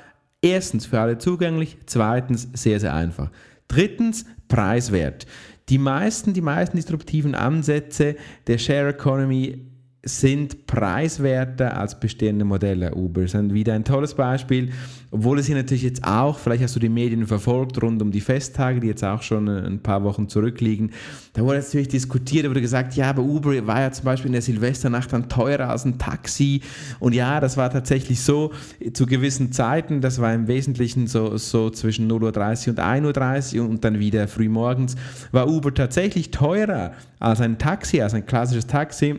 erstens 0.43 0.85
für 0.85 1.01
alle 1.01 1.17
zugänglich, 1.17 1.79
zweitens 1.87 2.47
sehr, 2.53 2.79
sehr 2.79 2.95
einfach. 2.95 3.31
Drittens 3.69 4.27
preiswert. 4.49 5.27
Die 5.71 5.79
meisten, 5.79 6.35
die 6.35 6.43
meisten 6.43 6.77
disruptiven 6.77 7.35
Ansätze 7.35 8.17
der 8.47 8.59
Share 8.59 8.91
Economy 8.91 9.67
sind 10.07 10.69
preiswerter 10.69 11.77
als 11.77 11.99
bestehende 11.99 12.45
Modelle. 12.45 12.95
Uber 12.95 13.23
ist 13.23 13.35
wieder 13.53 13.75
ein 13.75 13.85
tolles 13.85 14.15
Beispiel, 14.15 14.71
obwohl 15.11 15.41
es 15.41 15.47
hier 15.47 15.57
natürlich 15.57 15.83
jetzt 15.83 16.05
auch, 16.05 16.39
vielleicht 16.39 16.63
hast 16.63 16.77
du 16.77 16.81
die 16.81 16.89
Medien 16.89 17.27
verfolgt, 17.27 17.83
rund 17.83 18.01
um 18.01 18.13
die 18.13 18.21
Festtage, 18.21 18.79
die 18.79 18.87
jetzt 18.87 19.03
auch 19.03 19.23
schon 19.23 19.49
ein 19.49 19.81
paar 19.81 20.05
Wochen 20.05 20.29
zurückliegen, 20.29 20.93
da 21.33 21.43
wurde 21.43 21.59
natürlich 21.59 21.89
diskutiert, 21.89 22.45
da 22.45 22.51
wurde 22.51 22.61
gesagt, 22.61 22.95
ja, 22.95 23.11
aber 23.11 23.23
Uber 23.23 23.67
war 23.67 23.81
ja 23.81 23.91
zum 23.91 24.05
Beispiel 24.05 24.29
in 24.29 24.35
der 24.35 24.43
Silvesternacht 24.43 25.13
dann 25.13 25.29
teurer 25.29 25.71
als 25.71 25.85
ein 25.85 25.99
Taxi. 25.99 26.61
Und 27.01 27.13
ja, 27.13 27.41
das 27.41 27.57
war 27.57 27.69
tatsächlich 27.71 28.21
so 28.21 28.53
zu 28.93 29.07
gewissen 29.07 29.51
Zeiten, 29.51 30.01
das 30.01 30.21
war 30.21 30.33
im 30.33 30.47
Wesentlichen 30.47 31.09
so, 31.09 31.37
so 31.37 31.71
zwischen 31.71 32.09
0.30 32.11 32.69
Uhr 32.69 32.71
und 32.71 32.81
1.30 32.81 33.61
Uhr 33.61 33.69
und 33.69 33.85
dann 33.85 33.99
wieder 33.99 34.29
früh 34.29 34.49
morgens, 34.49 34.95
war 35.33 35.49
Uber 35.49 35.75
tatsächlich 35.75 36.31
teurer 36.31 36.93
als 37.19 37.41
ein 37.41 37.59
Taxi, 37.59 38.01
als 38.01 38.15
ein 38.15 38.25
klassisches 38.25 38.69
Taxi 38.69 39.17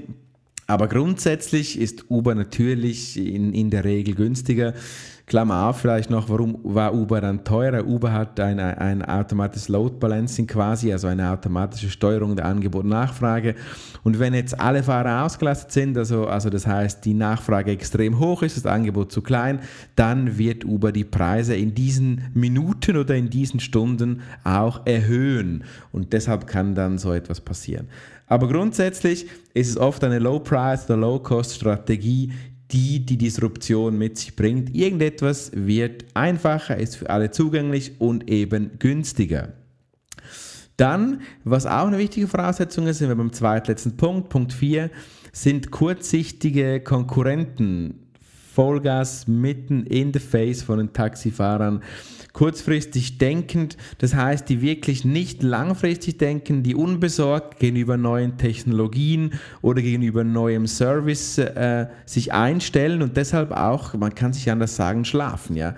aber 0.68 0.90
grundsätzlich 0.90 1.80
ist 1.80 2.12
Uber 2.12 2.36
natürlich 2.36 3.18
in, 3.18 3.54
in 3.54 3.70
der 3.70 3.86
Regel 3.86 4.16
günstiger. 4.16 4.74
Klammer 5.28 5.68
auf 5.68 5.82
vielleicht 5.82 6.10
noch, 6.10 6.30
warum 6.30 6.58
war 6.64 6.94
Uber 6.94 7.20
dann 7.20 7.44
teurer? 7.44 7.86
Uber 7.86 8.14
hat 8.14 8.40
ein, 8.40 8.62
ein 8.62 9.04
automatisches 9.04 9.68
Load 9.68 9.98
Balancing 10.00 10.48
quasi, 10.48 10.90
also 10.94 11.08
eine 11.08 11.30
automatische 11.30 11.90
Steuerung 11.90 12.38
der 12.38 12.46
Angebot 12.46 12.86
und 12.86 12.92
Nachfrage. 12.92 13.56
Und 14.06 14.20
wenn 14.20 14.34
jetzt 14.34 14.58
alle 14.58 14.84
Fahrer 14.84 15.26
ausgelastet 15.26 15.74
sind, 15.74 15.98
also, 15.98 16.28
also 16.28 16.50
das 16.50 16.66
heißt, 16.66 17.04
die 17.04 17.14
Nachfrage 17.14 17.72
extrem 17.72 18.20
hoch 18.20 18.42
ist, 18.42 18.56
das 18.56 18.66
Angebot 18.66 19.12
zu 19.12 19.22
klein, 19.22 19.60
dann 19.98 20.38
wird 20.38 20.64
Uber 20.64 20.94
die 20.94 21.04
Preise 21.04 21.58
in 21.58 21.76
diesen 21.76 22.24
Minuten 22.34 22.96
oder 22.96 23.16
in 23.16 23.30
diesen 23.30 23.60
Stunden 23.60 24.22
auch 24.46 24.86
erhöhen. 24.86 25.66
Und 25.92 26.14
deshalb 26.14 26.48
kann 26.48 26.74
dann 26.74 26.98
so 26.98 27.12
etwas 27.12 27.42
passieren. 27.42 27.90
Aber 28.28 28.48
grundsätzlich 28.48 29.28
ist 29.54 29.70
es 29.70 29.78
oft 29.78 30.06
eine 30.06 30.20
Low-Price- 30.20 30.86
oder 30.86 30.96
Low-Cost-Strategie, 30.96 32.32
die 32.72 33.06
die 33.06 33.18
Disruption 33.18 33.98
mit 33.98 34.18
sich 34.18 34.36
bringt. 34.36 34.76
Irgendetwas 34.76 35.52
wird 35.54 36.06
einfacher, 36.14 36.78
ist 36.78 36.98
für 36.98 37.10
alle 37.10 37.32
zugänglich 37.32 38.00
und 38.00 38.30
eben 38.30 38.78
günstiger. 38.80 39.54
Dann, 40.76 41.22
was 41.44 41.66
auch 41.66 41.88
eine 41.88 41.98
wichtige 41.98 42.28
Voraussetzung 42.28 42.88
ist, 42.88 43.00
sind 43.00 43.10
wir 43.10 43.16
beim 43.16 43.34
zweitletzten 43.34 43.98
Punkt, 43.98 44.30
Punkt 44.30 44.54
4, 44.54 44.92
sind 45.32 45.72
kurzsichtige 45.72 46.80
Konkurrenten 46.82 48.08
Vollgas 48.54 49.28
mitten 49.28 49.86
in 49.86 50.14
the 50.14 50.20
face 50.20 50.64
von 50.64 50.80
den 50.80 50.94
Taxifahrern 50.94 51.84
kurzfristig 52.38 53.18
denkend, 53.18 53.78
das 53.98 54.14
heißt, 54.14 54.48
die 54.48 54.62
wirklich 54.62 55.04
nicht 55.04 55.42
langfristig 55.42 56.20
denken, 56.20 56.62
die 56.62 56.76
unbesorgt 56.76 57.58
gegenüber 57.58 57.98
neuen 57.98 58.38
Technologien 58.38 59.34
oder 59.64 59.82
gegenüber 59.82 60.24
neuem 60.24 60.68
Service 60.68 61.40
äh, 61.40 61.88
sich 62.06 62.34
einstellen 62.34 63.02
und 63.02 63.18
deshalb 63.18 63.50
auch, 63.50 63.96
man 63.96 64.14
kann 64.14 64.34
sich 64.34 64.52
anders 64.52 64.76
sagen, 64.76 65.04
schlafen. 65.04 65.56
Ja. 65.56 65.74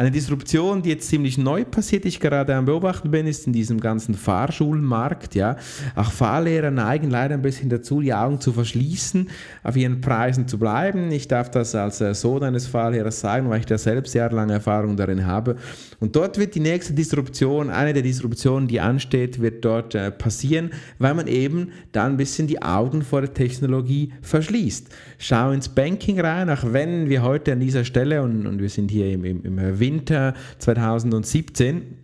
Eine 0.00 0.10
Disruption, 0.10 0.80
die 0.80 0.88
jetzt 0.88 1.10
ziemlich 1.10 1.36
neu 1.36 1.62
passiert, 1.62 2.06
ich 2.06 2.20
gerade 2.20 2.54
am 2.54 2.64
Beobachten 2.64 3.10
bin, 3.10 3.26
ist 3.26 3.46
in 3.46 3.52
diesem 3.52 3.80
ganzen 3.80 4.14
Fahrschulmarkt. 4.14 5.34
Ja. 5.34 5.56
Auch 5.94 6.10
Fahrlehrer 6.10 6.70
neigen 6.70 7.10
leider 7.10 7.34
ein 7.34 7.42
bisschen 7.42 7.68
dazu, 7.68 8.00
die 8.00 8.14
Augen 8.14 8.40
zu 8.40 8.54
verschließen, 8.54 9.28
auf 9.62 9.76
ihren 9.76 10.00
Preisen 10.00 10.48
zu 10.48 10.58
bleiben. 10.58 11.12
Ich 11.12 11.28
darf 11.28 11.50
das 11.50 11.74
als 11.74 12.00
äh, 12.00 12.14
Sohn 12.14 12.42
eines 12.42 12.66
Fahrlehrers 12.66 13.20
sagen, 13.20 13.50
weil 13.50 13.60
ich 13.60 13.66
da 13.66 13.76
selbst 13.76 14.14
jahrelange 14.14 14.54
Erfahrung 14.54 14.96
darin 14.96 15.26
habe. 15.26 15.56
Und 15.98 16.16
dort 16.16 16.38
wird 16.38 16.54
die 16.54 16.60
nächste 16.60 16.94
Disruption, 16.94 17.68
eine 17.68 17.92
der 17.92 18.02
Disruptionen, 18.02 18.68
die 18.68 18.80
ansteht, 18.80 19.42
wird 19.42 19.66
dort 19.66 19.94
äh, 19.94 20.10
passieren, 20.10 20.70
weil 20.98 21.12
man 21.12 21.26
eben 21.26 21.72
da 21.92 22.06
ein 22.06 22.16
bisschen 22.16 22.46
die 22.46 22.62
Augen 22.62 23.02
vor 23.02 23.20
der 23.20 23.34
Technologie 23.34 24.14
verschließt. 24.22 24.88
Schau 25.18 25.50
ins 25.50 25.68
Banking 25.68 26.18
rein, 26.20 26.48
auch 26.48 26.72
wenn 26.72 27.10
wir 27.10 27.22
heute 27.22 27.52
an 27.52 27.60
dieser 27.60 27.84
Stelle, 27.84 28.22
und, 28.22 28.46
und 28.46 28.62
wir 28.62 28.70
sind 28.70 28.90
hier 28.90 29.12
im, 29.12 29.26
im, 29.26 29.44
im 29.44 29.58
Winter 29.90 30.34
2017 30.60 31.98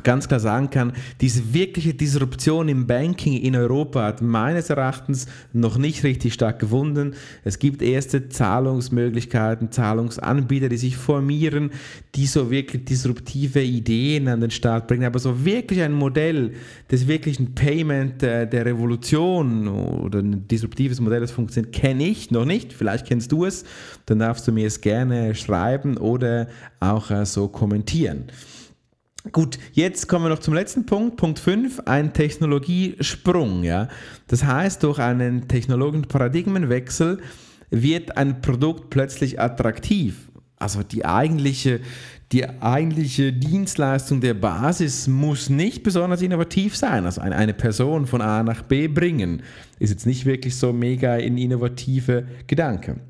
ganz 0.00 0.26
klar 0.26 0.40
sagen 0.40 0.70
kann, 0.70 0.94
diese 1.20 1.52
wirkliche 1.52 1.92
Disruption 1.92 2.68
im 2.68 2.86
Banking 2.86 3.34
in 3.34 3.54
Europa 3.54 4.02
hat 4.04 4.22
meines 4.22 4.70
Erachtens 4.70 5.26
noch 5.52 5.76
nicht 5.76 6.02
richtig 6.02 6.32
stark 6.32 6.58
gewunden. 6.58 7.14
Es 7.44 7.58
gibt 7.58 7.82
erste 7.82 8.30
Zahlungsmöglichkeiten, 8.30 9.70
Zahlungsanbieter, 9.70 10.70
die 10.70 10.78
sich 10.78 10.96
formieren, 10.96 11.72
die 12.14 12.26
so 12.26 12.50
wirklich 12.50 12.86
disruptive 12.86 13.62
Ideen 13.62 14.28
an 14.28 14.40
den 14.40 14.50
Start 14.50 14.86
bringen. 14.88 15.04
Aber 15.04 15.18
so 15.18 15.44
wirklich 15.44 15.82
ein 15.82 15.92
Modell 15.92 16.52
des 16.90 17.06
wirklichen 17.06 17.54
Payment 17.54 18.22
äh, 18.22 18.48
der 18.48 18.64
Revolution 18.64 19.68
oder 19.68 20.20
ein 20.20 20.48
disruptives 20.48 21.00
Modell, 21.00 21.20
das 21.20 21.32
funktioniert, 21.32 21.74
kenne 21.74 22.06
ich 22.06 22.30
noch 22.30 22.46
nicht. 22.46 22.72
Vielleicht 22.72 23.06
kennst 23.06 23.30
du 23.30 23.44
es. 23.44 23.64
Dann 24.06 24.20
darfst 24.20 24.48
du 24.48 24.52
mir 24.52 24.66
es 24.66 24.80
gerne 24.80 25.34
schreiben 25.34 25.98
oder 25.98 26.48
auch 26.80 27.10
äh, 27.10 27.26
so 27.26 27.48
kommentieren. 27.48 28.24
Gut, 29.30 29.58
jetzt 29.72 30.08
kommen 30.08 30.24
wir 30.24 30.30
noch 30.30 30.40
zum 30.40 30.52
letzten 30.52 30.84
Punkt, 30.84 31.16
Punkt 31.16 31.38
5, 31.38 31.82
ein 31.86 32.12
Technologiesprung. 32.12 33.62
Ja? 33.62 33.86
Das 34.26 34.44
heißt, 34.44 34.82
durch 34.82 34.98
einen 34.98 35.46
technologischen 35.46 36.08
Paradigmenwechsel 36.08 37.20
wird 37.70 38.16
ein 38.16 38.42
Produkt 38.42 38.90
plötzlich 38.90 39.40
attraktiv. 39.40 40.28
Also 40.58 40.82
die 40.82 41.04
eigentliche, 41.04 41.80
die 42.32 42.48
eigentliche 42.48 43.32
Dienstleistung 43.32 44.20
der 44.20 44.34
Basis 44.34 45.06
muss 45.06 45.48
nicht 45.48 45.84
besonders 45.84 46.20
innovativ 46.20 46.76
sein. 46.76 47.06
Also 47.06 47.20
eine 47.20 47.54
Person 47.54 48.06
von 48.06 48.22
A 48.22 48.42
nach 48.42 48.62
B 48.62 48.88
bringen, 48.88 49.42
ist 49.78 49.90
jetzt 49.90 50.06
nicht 50.06 50.26
wirklich 50.26 50.56
so 50.56 50.72
mega 50.72 51.14
in 51.14 51.38
innovative 51.38 52.26
Gedanken. 52.48 53.00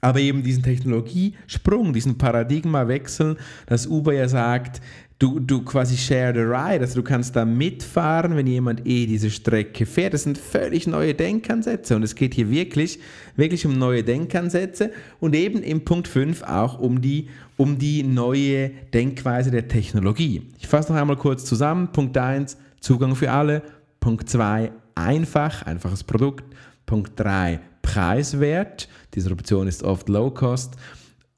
Aber 0.00 0.20
eben 0.20 0.42
diesen 0.42 0.62
Technologiesprung, 0.62 1.92
diesen 1.92 2.16
Paradigmawechsel, 2.16 3.36
dass 3.66 3.86
Uber 3.86 4.14
ja 4.14 4.28
sagt, 4.28 4.80
du, 5.20 5.38
du 5.38 5.62
quasi 5.62 5.96
share 5.96 6.32
the 6.32 6.40
ride, 6.40 6.80
also 6.80 6.96
du 6.96 7.02
kannst 7.02 7.36
da 7.36 7.44
mitfahren, 7.44 8.36
wenn 8.36 8.46
jemand 8.46 8.86
eh 8.86 9.06
diese 9.06 9.30
Strecke 9.30 9.86
fährt. 9.86 10.14
Das 10.14 10.24
sind 10.24 10.38
völlig 10.38 10.86
neue 10.86 11.14
Denkansätze 11.14 11.94
und 11.94 12.02
es 12.02 12.14
geht 12.16 12.34
hier 12.34 12.50
wirklich, 12.50 12.98
wirklich 13.36 13.64
um 13.66 13.78
neue 13.78 14.02
Denkansätze 14.02 14.90
und 15.20 15.36
eben 15.36 15.62
im 15.62 15.84
Punkt 15.84 16.08
5 16.08 16.42
auch 16.42 16.80
um 16.80 17.00
die, 17.02 17.28
um 17.56 17.78
die 17.78 18.02
neue 18.02 18.70
Denkweise 18.92 19.50
der 19.50 19.68
Technologie. 19.68 20.42
Ich 20.58 20.66
fasse 20.66 20.92
noch 20.92 21.00
einmal 21.00 21.16
kurz 21.16 21.44
zusammen. 21.44 21.92
Punkt 21.92 22.16
1, 22.16 22.56
Zugang 22.80 23.14
für 23.14 23.30
alle. 23.30 23.62
Punkt 24.00 24.28
2, 24.30 24.72
einfach, 24.94 25.62
einfaches 25.62 26.02
Produkt. 26.02 26.44
Punkt 26.86 27.12
3, 27.20 27.60
preiswert. 27.82 28.88
Disruption 29.14 29.68
ist 29.68 29.82
oft 29.82 30.08
low 30.08 30.30
cost. 30.30 30.76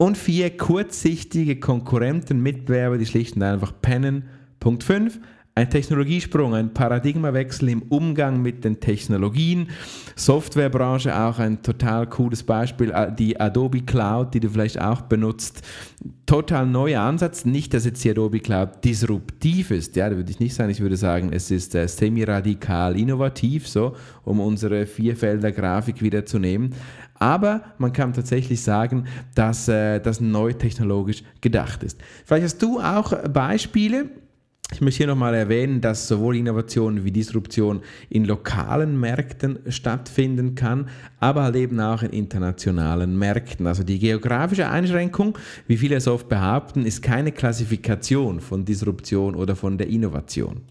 Und 0.03 0.17
vier 0.17 0.57
kurzsichtige 0.57 1.61
Konkurrenten, 1.61 2.43
Mitbewerber, 2.43 2.97
die 2.97 3.05
schlicht 3.05 3.37
und 3.37 3.43
einfach 3.43 3.71
pennen. 3.81 4.25
Punkt 4.59 4.83
5. 4.83 5.17
Ein 5.55 5.69
Technologiesprung, 5.69 6.55
ein 6.55 6.73
Paradigmawechsel 6.73 7.69
im 7.69 7.83
Umgang 7.83 8.41
mit 8.41 8.65
den 8.65 8.81
Technologien. 8.81 9.69
Softwarebranche 10.17 11.17
auch 11.17 11.39
ein 11.39 11.61
total 11.61 12.09
cooles 12.09 12.43
Beispiel. 12.43 12.93
Die 13.17 13.39
Adobe 13.39 13.79
Cloud, 13.79 14.33
die 14.33 14.41
du 14.41 14.49
vielleicht 14.49 14.81
auch 14.81 15.03
benutzt. 15.03 15.61
Total 16.25 16.65
neuer 16.65 17.01
Ansatz. 17.01 17.45
Nicht, 17.45 17.73
dass 17.73 17.85
jetzt 17.85 18.03
die 18.03 18.09
Adobe 18.09 18.41
Cloud 18.41 18.83
disruptiv 18.83 19.71
ist. 19.71 19.95
Ja, 19.95 20.09
da 20.09 20.17
würde 20.17 20.31
ich 20.31 20.39
nicht 20.41 20.53
sagen. 20.53 20.69
Ich 20.69 20.81
würde 20.81 20.97
sagen, 20.97 21.31
es 21.31 21.49
ist 21.49 21.75
äh, 21.75 21.87
semi-radikal 21.87 22.99
innovativ, 22.99 23.69
so, 23.69 23.95
um 24.25 24.41
unsere 24.41 24.85
Vierfelder-Grafik 24.85 26.01
wieder 26.01 26.25
zu 26.25 26.39
nehmen. 26.39 26.73
Aber 27.23 27.61
man 27.77 27.93
kann 27.93 28.11
tatsächlich 28.11 28.61
sagen, 28.61 29.05
dass 29.33 29.69
äh, 29.69 30.01
das 30.01 30.19
neu 30.19 30.51
technologisch 30.51 31.23
gedacht 31.39 31.81
ist. 31.81 31.97
Vielleicht 32.25 32.43
hast 32.43 32.61
du 32.61 32.81
auch 32.81 33.13
Beispiele, 33.29 34.09
ich 34.73 34.81
möchte 34.81 34.97
hier 34.97 35.07
nochmal 35.07 35.33
erwähnen, 35.33 35.79
dass 35.79 36.09
sowohl 36.09 36.35
Innovation 36.35 37.05
wie 37.05 37.11
Disruption 37.11 37.79
in 38.09 38.25
lokalen 38.25 38.99
Märkten 38.99 39.59
stattfinden 39.69 40.55
kann, 40.55 40.89
aber 41.21 41.43
halt 41.43 41.55
eben 41.55 41.79
auch 41.79 42.03
in 42.03 42.09
internationalen 42.09 43.17
Märkten. 43.17 43.67
Also 43.67 43.83
die 43.83 43.99
geografische 43.99 44.67
Einschränkung, 44.67 45.37
wie 45.67 45.77
viele 45.77 45.95
es 45.95 46.09
oft 46.09 46.27
behaupten, 46.27 46.85
ist 46.85 47.01
keine 47.01 47.31
Klassifikation 47.31 48.41
von 48.41 48.65
Disruption 48.65 49.35
oder 49.35 49.55
von 49.55 49.77
der 49.77 49.87
Innovation. 49.87 50.63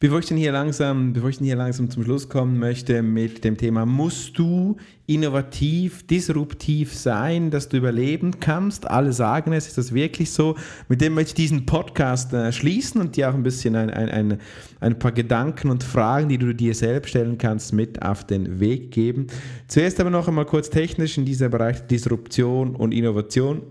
Bevor 0.00 0.20
ich, 0.20 0.26
denn 0.26 0.36
hier 0.36 0.52
langsam, 0.52 1.12
bevor 1.12 1.30
ich 1.30 1.38
denn 1.38 1.46
hier 1.46 1.56
langsam 1.56 1.90
zum 1.90 2.04
Schluss 2.04 2.28
kommen 2.28 2.60
möchte 2.60 3.02
mit 3.02 3.42
dem 3.42 3.56
Thema, 3.56 3.84
musst 3.84 4.38
du 4.38 4.76
innovativ, 5.06 6.06
disruptiv 6.06 6.94
sein, 6.94 7.50
dass 7.50 7.68
du 7.68 7.78
überleben 7.78 8.38
kannst? 8.38 8.88
Alle 8.88 9.12
sagen 9.12 9.52
es, 9.52 9.66
ist 9.66 9.76
das 9.76 9.92
wirklich 9.92 10.30
so? 10.30 10.54
Mit 10.88 11.00
dem 11.00 11.14
möchte 11.14 11.30
ich 11.30 11.34
diesen 11.34 11.66
Podcast 11.66 12.32
äh, 12.32 12.52
schließen 12.52 13.00
und 13.00 13.16
dir 13.16 13.28
auch 13.28 13.34
ein 13.34 13.42
bisschen 13.42 13.74
ein, 13.74 13.90
ein, 13.90 14.08
ein, 14.08 14.38
ein 14.78 14.98
paar 15.00 15.10
Gedanken 15.10 15.68
und 15.68 15.82
Fragen, 15.82 16.28
die 16.28 16.38
du 16.38 16.54
dir 16.54 16.76
selbst 16.76 17.10
stellen 17.10 17.36
kannst, 17.36 17.72
mit 17.72 18.00
auf 18.00 18.24
den 18.24 18.60
Weg 18.60 18.92
geben. 18.92 19.26
Zuerst 19.66 19.98
aber 19.98 20.10
noch 20.10 20.28
einmal 20.28 20.46
kurz 20.46 20.70
technisch 20.70 21.18
in 21.18 21.24
dieser 21.24 21.48
Bereich 21.48 21.84
Disruption 21.88 22.76
und 22.76 22.92
Innovation. 22.92 23.62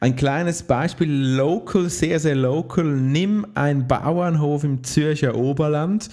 Ein 0.00 0.16
kleines 0.16 0.62
Beispiel, 0.62 1.10
local, 1.10 1.88
sehr, 1.90 2.20
sehr 2.20 2.34
local. 2.34 2.84
Nimm 2.84 3.46
einen 3.54 3.86
Bauernhof 3.86 4.64
im 4.64 4.82
Zürcher 4.84 5.34
Oberland. 5.34 6.08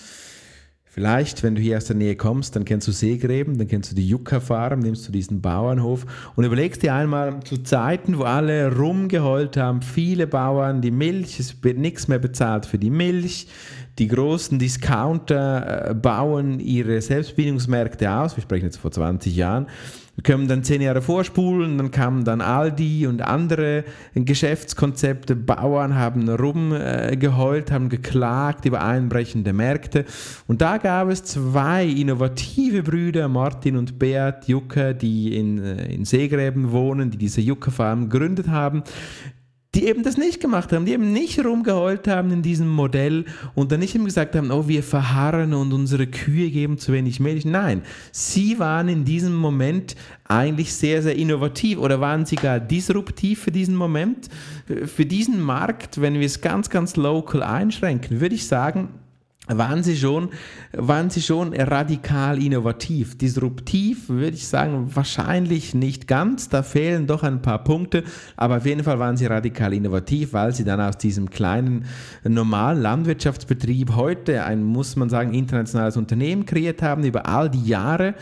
Vielleicht, 0.97 1.43
wenn 1.43 1.53
du 1.53 1.61
hier 1.61 1.77
aus 1.77 1.85
der 1.85 1.95
Nähe 1.95 2.15
kommst, 2.15 2.55
dann 2.55 2.65
kennst 2.65 2.87
du 2.87 2.91
Seegräben, 2.91 3.59
dann 3.59 3.67
kennst 3.67 3.91
du 3.91 3.95
die 3.95 4.09
Jucca 4.09 4.39
Farm, 4.39 4.79
nimmst 4.79 5.07
du 5.07 5.11
diesen 5.11 5.43
Bauernhof 5.43 6.07
und 6.35 6.43
überlegst 6.43 6.81
dir 6.81 6.95
einmal 6.95 7.39
zu 7.43 7.59
Zeiten, 7.59 8.17
wo 8.17 8.23
alle 8.23 8.75
rumgeheult 8.75 9.57
haben, 9.57 9.83
viele 9.83 10.25
Bauern, 10.25 10.81
die 10.81 10.89
Milch, 10.89 11.39
es 11.39 11.63
wird 11.63 11.77
nichts 11.77 12.07
mehr 12.07 12.17
bezahlt 12.17 12.65
für 12.65 12.79
die 12.79 12.89
Milch, 12.89 13.45
die 13.99 14.07
großen 14.07 14.57
Discounter 14.57 15.91
äh, 15.91 15.93
bauen 15.93 16.59
ihre 16.59 16.99
Selbstbedienungsmärkte 16.99 18.11
aus, 18.11 18.35
wir 18.35 18.41
sprechen 18.41 18.65
jetzt 18.65 18.77
vor 18.77 18.89
20 18.89 19.35
Jahren, 19.35 19.67
wir 20.17 20.23
können 20.23 20.47
dann 20.47 20.63
zehn 20.63 20.81
Jahre 20.81 21.03
vorspulen, 21.03 21.77
dann 21.77 21.91
kamen 21.91 22.25
dann 22.25 22.41
Aldi 22.41 23.05
und 23.05 23.21
andere 23.21 23.83
Geschäftskonzepte. 24.15 25.35
Bauern 25.35 25.93
haben 25.93 26.27
rumgeheult, 26.27 27.71
haben 27.71 27.87
geklagt 27.87 28.65
über 28.65 28.83
einbrechende 28.83 29.53
Märkte. 29.53 30.05
Und 30.47 30.61
da 30.61 30.79
gab 30.79 31.09
es 31.09 31.23
zwei 31.23 31.85
innovative 31.85 32.81
Brüder, 32.81 33.27
Martin 33.27 33.77
und 33.77 33.99
Beat 33.99 34.47
Jucker, 34.47 34.95
die 34.95 35.37
in, 35.37 35.63
äh, 35.63 35.85
in 35.93 36.03
Seegräben 36.03 36.71
wohnen, 36.71 37.11
die 37.11 37.17
diese 37.17 37.41
Juckerfarm 37.41 38.09
gegründet 38.09 38.47
haben 38.47 38.81
die 39.77 39.85
eben 39.85 40.01
das 40.01 40.17
nicht 40.17 40.41
gemacht 40.41 40.73
haben, 40.73 40.85
die 40.85 40.93
eben 40.93 41.13
nicht 41.13 41.43
rumgeheult 41.45 42.07
haben 42.07 42.31
in 42.31 42.41
diesem 42.41 42.67
Modell 42.67 43.25
und 43.53 43.71
dann 43.71 43.79
nicht 43.79 43.93
eben 43.93 44.05
gesagt 44.05 44.35
haben, 44.35 44.49
oh, 44.49 44.67
wir 44.67 44.81
verharren 44.81 45.53
und 45.53 45.71
unsere 45.71 46.07
Kühe 46.07 46.49
geben 46.49 46.79
zu 46.79 46.93
wenig 46.93 47.19
Milch. 47.19 47.45
Nein, 47.45 47.83
sie 48.11 48.57
waren 48.57 48.89
in 48.89 49.05
diesem 49.05 49.35
Moment 49.35 49.95
eigentlich 50.27 50.73
sehr, 50.73 51.03
sehr 51.03 51.15
innovativ 51.15 51.77
oder 51.77 52.01
waren 52.01 52.25
sie 52.25 52.37
gar 52.37 52.59
disruptiv 52.59 53.43
für 53.43 53.51
diesen 53.51 53.75
Moment. 53.75 54.29
Für 54.85 55.05
diesen 55.05 55.39
Markt, 55.39 56.01
wenn 56.01 56.15
wir 56.15 56.25
es 56.25 56.41
ganz, 56.41 56.71
ganz 56.71 56.95
local 56.95 57.43
einschränken, 57.43 58.19
würde 58.19 58.33
ich 58.33 58.47
sagen, 58.47 58.89
waren 59.47 59.83
sie 59.83 59.95
schon, 59.95 60.29
waren 60.73 61.09
sie 61.09 61.21
schon 61.21 61.53
radikal 61.53 62.41
innovativ. 62.41 63.17
Disruptiv 63.17 64.09
würde 64.09 64.35
ich 64.35 64.47
sagen, 64.47 64.89
wahrscheinlich 64.93 65.73
nicht 65.73 66.07
ganz, 66.07 66.49
da 66.49 66.63
fehlen 66.63 67.07
doch 67.07 67.23
ein 67.23 67.41
paar 67.41 67.63
Punkte, 67.63 68.03
aber 68.35 68.57
auf 68.57 68.65
jeden 68.65 68.83
Fall 68.83 68.99
waren 68.99 69.17
sie 69.17 69.25
radikal 69.25 69.73
innovativ, 69.73 70.33
weil 70.33 70.53
sie 70.53 70.63
dann 70.63 70.81
aus 70.81 70.97
diesem 70.97 71.29
kleinen 71.29 71.85
normalen 72.23 72.81
Landwirtschaftsbetrieb 72.81 73.95
heute 73.95 74.43
ein, 74.43 74.63
muss 74.63 74.95
man 74.95 75.09
sagen, 75.09 75.33
internationales 75.33 75.97
Unternehmen 75.97 76.45
kreiert 76.45 76.81
haben 76.81 77.03
über 77.03 77.27
all 77.27 77.49
die 77.49 77.65
Jahre 77.65 78.15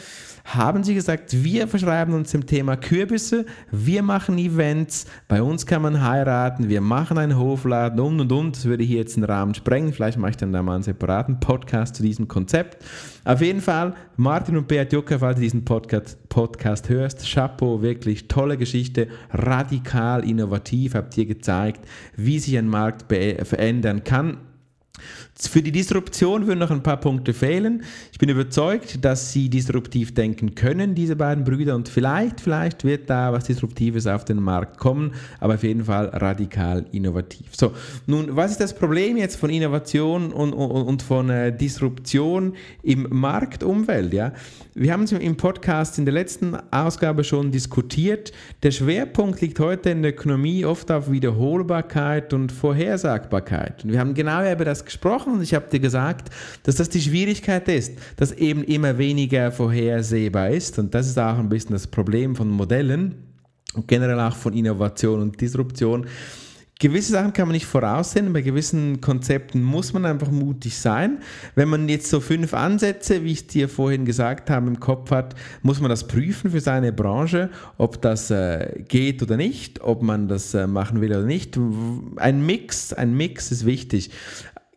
haben 0.45 0.83
sie 0.83 0.93
gesagt, 0.93 1.43
wir 1.43 1.67
verschreiben 1.67 2.13
uns 2.13 2.31
dem 2.31 2.45
Thema 2.45 2.77
Kürbisse, 2.77 3.45
wir 3.71 4.03
machen 4.03 4.37
Events, 4.37 5.05
bei 5.27 5.41
uns 5.41 5.65
kann 5.65 5.81
man 5.81 6.03
heiraten, 6.03 6.69
wir 6.69 6.81
machen 6.81 7.17
einen 7.17 7.37
Hofladen 7.37 7.99
und 7.99 8.19
und 8.19 8.31
und. 8.31 8.55
Das 8.55 8.65
würde 8.65 8.83
hier 8.83 8.99
jetzt 8.99 9.17
den 9.17 9.23
Rahmen 9.23 9.55
sprengen. 9.55 9.91
Vielleicht 9.91 10.19
mache 10.19 10.31
ich 10.31 10.37
dann 10.37 10.53
da 10.53 10.61
mal 10.61 10.75
einen 10.75 10.83
separaten 10.83 11.39
Podcast 11.39 11.95
zu 11.95 12.03
diesem 12.03 12.27
Konzept. 12.27 12.77
Auf 13.25 13.41
jeden 13.41 13.59
Fall, 13.59 13.95
Martin 14.17 14.55
und 14.55 14.67
Beat 14.67 14.93
Jucker, 14.93 15.17
falls 15.17 15.37
du 15.37 15.41
diesen 15.41 15.65
Podcast, 15.65 16.29
Podcast 16.29 16.89
hörst, 16.89 17.27
Chapeau, 17.33 17.81
wirklich 17.81 18.27
tolle 18.27 18.55
Geschichte, 18.55 19.07
radikal 19.31 20.23
innovativ, 20.23 20.93
habt 20.93 21.17
ihr 21.17 21.25
gezeigt, 21.25 21.87
wie 22.15 22.37
sich 22.37 22.55
ein 22.55 22.67
Markt 22.67 23.05
verändern 23.11 24.03
kann 24.03 24.37
für 25.37 25.61
die 25.61 25.71
Disruption 25.71 26.47
würden 26.47 26.59
noch 26.59 26.71
ein 26.71 26.83
paar 26.83 26.99
Punkte 26.99 27.33
fehlen. 27.33 27.83
Ich 28.11 28.19
bin 28.19 28.29
überzeugt, 28.29 29.03
dass 29.03 29.33
sie 29.33 29.49
disruptiv 29.49 30.13
denken 30.13 30.55
können, 30.55 30.95
diese 30.95 31.15
beiden 31.15 31.43
Brüder, 31.43 31.75
und 31.75 31.89
vielleicht, 31.89 32.41
vielleicht 32.41 32.83
wird 32.83 33.09
da 33.09 33.33
was 33.33 33.45
Disruptives 33.45 34.07
auf 34.07 34.23
den 34.25 34.41
Markt 34.41 34.77
kommen, 34.77 35.13
aber 35.39 35.55
auf 35.55 35.63
jeden 35.63 35.85
Fall 35.85 36.07
radikal 36.07 36.85
innovativ. 36.91 37.55
So, 37.55 37.73
nun, 38.07 38.35
was 38.35 38.51
ist 38.51 38.61
das 38.61 38.73
Problem 38.73 39.17
jetzt 39.17 39.35
von 39.35 39.49
Innovation 39.49 40.31
und, 40.31 40.53
und, 40.53 40.71
und 40.71 41.01
von 41.01 41.29
äh, 41.29 41.55
Disruption 41.55 42.53
im 42.81 43.07
Marktumfeld? 43.09 44.13
Ja? 44.13 44.31
Wir 44.73 44.93
haben 44.93 45.03
es 45.03 45.11
im 45.11 45.37
Podcast 45.37 45.97
in 45.97 46.05
der 46.05 46.13
letzten 46.13 46.55
Ausgabe 46.71 47.23
schon 47.23 47.51
diskutiert. 47.51 48.31
Der 48.63 48.71
Schwerpunkt 48.71 49.41
liegt 49.41 49.59
heute 49.59 49.89
in 49.89 50.01
der 50.01 50.11
Ökonomie 50.11 50.65
oft 50.65 50.91
auf 50.91 51.11
Wiederholbarkeit 51.11 52.33
und 52.33 52.51
Vorhersagbarkeit. 52.51 53.83
Und 53.83 53.91
wir 53.91 53.99
haben 53.99 54.13
genau 54.13 54.49
über 54.49 54.65
das 54.65 54.84
gesprochen 54.85 55.33
und 55.33 55.41
ich 55.41 55.53
habe 55.53 55.69
dir 55.69 55.79
gesagt, 55.79 56.29
dass 56.63 56.75
das 56.75 56.89
die 56.89 57.01
Schwierigkeit 57.01 57.67
ist, 57.67 57.93
dass 58.17 58.31
eben 58.31 58.63
immer 58.63 58.97
weniger 58.97 59.51
vorhersehbar 59.51 60.49
ist 60.49 60.79
und 60.79 60.93
das 60.93 61.07
ist 61.07 61.19
auch 61.19 61.37
ein 61.37 61.49
bisschen 61.49 61.71
das 61.71 61.87
Problem 61.87 62.35
von 62.35 62.49
Modellen 62.49 63.15
und 63.73 63.87
generell 63.87 64.19
auch 64.19 64.35
von 64.35 64.53
Innovation 64.53 65.21
und 65.21 65.39
Disruption. 65.39 66.05
Gewisse 66.77 67.13
Sachen 67.13 67.31
kann 67.31 67.47
man 67.47 67.53
nicht 67.53 67.65
voraussehen, 67.65 68.33
bei 68.33 68.41
gewissen 68.41 68.99
Konzepten 68.99 69.63
muss 69.63 69.93
man 69.93 70.05
einfach 70.05 70.29
mutig 70.29 70.77
sein. 70.77 71.19
Wenn 71.55 71.69
man 71.69 71.87
jetzt 71.87 72.09
so 72.09 72.19
fünf 72.19 72.53
Ansätze, 72.53 73.23
wie 73.23 73.31
ich 73.31 73.47
dir 73.47 73.69
vorhin 73.69 74.03
gesagt 74.03 74.49
habe, 74.49 74.67
im 74.67 74.81
Kopf 74.81 75.09
hat, 75.11 75.35
muss 75.61 75.79
man 75.79 75.89
das 75.89 76.05
prüfen 76.05 76.51
für 76.51 76.59
seine 76.59 76.91
Branche, 76.91 77.49
ob 77.77 78.01
das 78.01 78.29
äh, 78.29 78.83
geht 78.89 79.23
oder 79.23 79.37
nicht, 79.37 79.81
ob 79.83 80.01
man 80.01 80.27
das 80.27 80.53
äh, 80.53 80.67
machen 80.67 80.99
will 80.99 81.11
oder 81.11 81.23
nicht. 81.23 81.57
Ein 82.17 82.45
Mix, 82.45 82.91
ein 82.91 83.15
Mix 83.15 83.51
ist 83.51 83.65
wichtig. 83.65 84.11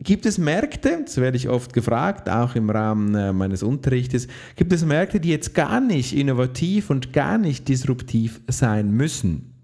Gibt 0.00 0.26
es 0.26 0.38
Märkte, 0.38 1.00
das 1.04 1.16
werde 1.16 1.36
ich 1.36 1.48
oft 1.48 1.72
gefragt, 1.72 2.28
auch 2.28 2.54
im 2.54 2.70
Rahmen 2.70 3.14
äh, 3.16 3.32
meines 3.32 3.64
Unterrichtes, 3.64 4.28
gibt 4.54 4.72
es 4.72 4.84
Märkte, 4.84 5.18
die 5.18 5.30
jetzt 5.30 5.54
gar 5.54 5.80
nicht 5.80 6.16
innovativ 6.16 6.90
und 6.90 7.12
gar 7.12 7.36
nicht 7.36 7.66
disruptiv 7.66 8.40
sein 8.46 8.92
müssen? 8.92 9.54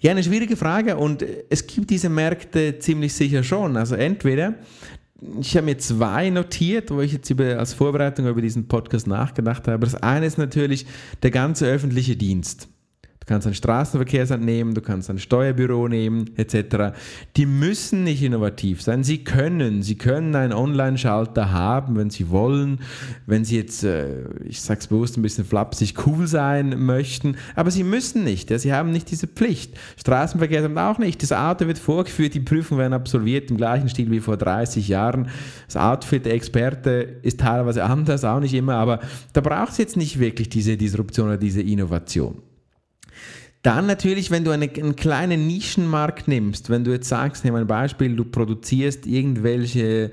Ja, 0.00 0.10
eine 0.10 0.22
schwierige 0.22 0.56
Frage 0.56 0.96
und 0.96 1.24
es 1.48 1.66
gibt 1.66 1.88
diese 1.88 2.10
Märkte 2.10 2.78
ziemlich 2.78 3.14
sicher 3.14 3.42
schon. 3.42 3.78
Also 3.78 3.94
entweder, 3.94 4.54
ich 5.40 5.56
habe 5.56 5.66
mir 5.66 5.78
zwei 5.78 6.28
notiert, 6.28 6.90
wo 6.90 7.00
ich 7.00 7.12
jetzt 7.12 7.30
über, 7.30 7.58
als 7.58 7.72
Vorbereitung 7.72 8.26
über 8.26 8.42
diesen 8.42 8.68
Podcast 8.68 9.06
nachgedacht 9.06 9.68
habe. 9.68 9.86
Das 9.86 9.94
eine 9.94 10.26
ist 10.26 10.38
natürlich 10.38 10.86
der 11.22 11.30
ganze 11.30 11.66
öffentliche 11.66 12.16
Dienst 12.16 12.69
kannst 13.30 13.46
ein 13.46 13.54
Straßenverkehrsamt 13.54 14.44
nehmen, 14.44 14.74
du 14.74 14.80
kannst 14.80 15.08
ein 15.08 15.20
Steuerbüro 15.20 15.86
nehmen, 15.86 16.36
etc. 16.36 16.96
Die 17.36 17.46
müssen 17.46 18.02
nicht 18.02 18.24
innovativ 18.24 18.82
sein. 18.82 19.04
Sie 19.04 19.22
können, 19.22 19.84
sie 19.84 19.94
können 19.94 20.34
einen 20.34 20.52
Online-Schalter 20.52 21.52
haben, 21.52 21.94
wenn 21.94 22.10
sie 22.10 22.28
wollen, 22.30 22.80
wenn 23.26 23.44
sie 23.44 23.56
jetzt, 23.56 23.84
äh, 23.84 24.24
ich 24.44 24.60
sage 24.60 24.80
es 24.80 24.88
bewusst 24.88 25.16
ein 25.16 25.22
bisschen 25.22 25.44
flapsig, 25.44 25.94
cool 26.06 26.26
sein 26.26 26.84
möchten, 26.84 27.36
aber 27.54 27.70
sie 27.70 27.84
müssen 27.84 28.24
nicht. 28.24 28.50
Sie 28.50 28.72
haben 28.72 28.90
nicht 28.90 29.08
diese 29.12 29.28
Pflicht. 29.28 29.78
Straßenverkehrsamt 29.96 30.76
auch 30.76 30.98
nicht. 30.98 31.22
Das 31.22 31.30
Auto 31.30 31.68
wird 31.68 31.78
vorgeführt, 31.78 32.34
die 32.34 32.40
Prüfungen 32.40 32.80
werden 32.80 32.94
absolviert 32.94 33.48
im 33.52 33.56
gleichen 33.56 33.88
Stil 33.88 34.10
wie 34.10 34.18
vor 34.18 34.38
30 34.38 34.88
Jahren. 34.88 35.28
Das 35.66 35.76
Outfit 35.76 36.26
der 36.26 36.34
Experte 36.34 37.18
ist 37.22 37.38
teilweise 37.38 37.84
anders, 37.84 38.24
auch 38.24 38.40
nicht 38.40 38.54
immer, 38.54 38.74
aber 38.74 38.98
da 39.34 39.40
braucht 39.40 39.70
es 39.70 39.78
jetzt 39.78 39.96
nicht 39.96 40.18
wirklich 40.18 40.48
diese 40.48 40.76
Disruption 40.76 41.28
oder 41.28 41.38
diese 41.38 41.62
Innovation. 41.62 42.42
Dann 43.62 43.86
natürlich, 43.86 44.30
wenn 44.30 44.44
du 44.44 44.50
eine, 44.52 44.70
einen 44.70 44.96
kleinen 44.96 45.46
Nischenmarkt 45.46 46.28
nimmst, 46.28 46.70
wenn 46.70 46.82
du 46.84 46.92
jetzt 46.92 47.08
sagst, 47.08 47.44
nehmen 47.44 47.56
wir 47.56 47.60
ein 47.60 47.66
Beispiel, 47.66 48.16
du 48.16 48.24
produzierst 48.24 49.06
irgendwelche 49.06 50.12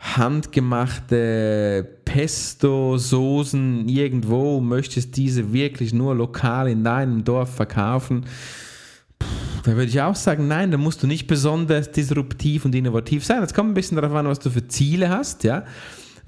handgemachte 0.00 1.88
Pesto-Soßen 2.04 3.88
irgendwo, 3.88 4.60
möchtest 4.60 5.16
diese 5.16 5.52
wirklich 5.52 5.92
nur 5.92 6.14
lokal 6.14 6.68
in 6.68 6.82
deinem 6.82 7.24
Dorf 7.24 7.54
verkaufen, 7.54 8.26
da 9.64 9.72
würde 9.72 9.90
ich 9.90 10.00
auch 10.00 10.14
sagen, 10.14 10.48
nein, 10.48 10.70
da 10.70 10.78
musst 10.78 11.02
du 11.02 11.06
nicht 11.06 11.26
besonders 11.26 11.90
disruptiv 11.90 12.64
und 12.64 12.74
innovativ 12.74 13.24
sein. 13.24 13.42
Es 13.42 13.52
kommt 13.52 13.70
ein 13.70 13.74
bisschen 13.74 13.96
darauf 13.96 14.14
an, 14.16 14.26
was 14.26 14.38
du 14.38 14.50
für 14.50 14.66
Ziele 14.66 15.08
hast, 15.10 15.44
ja 15.44 15.64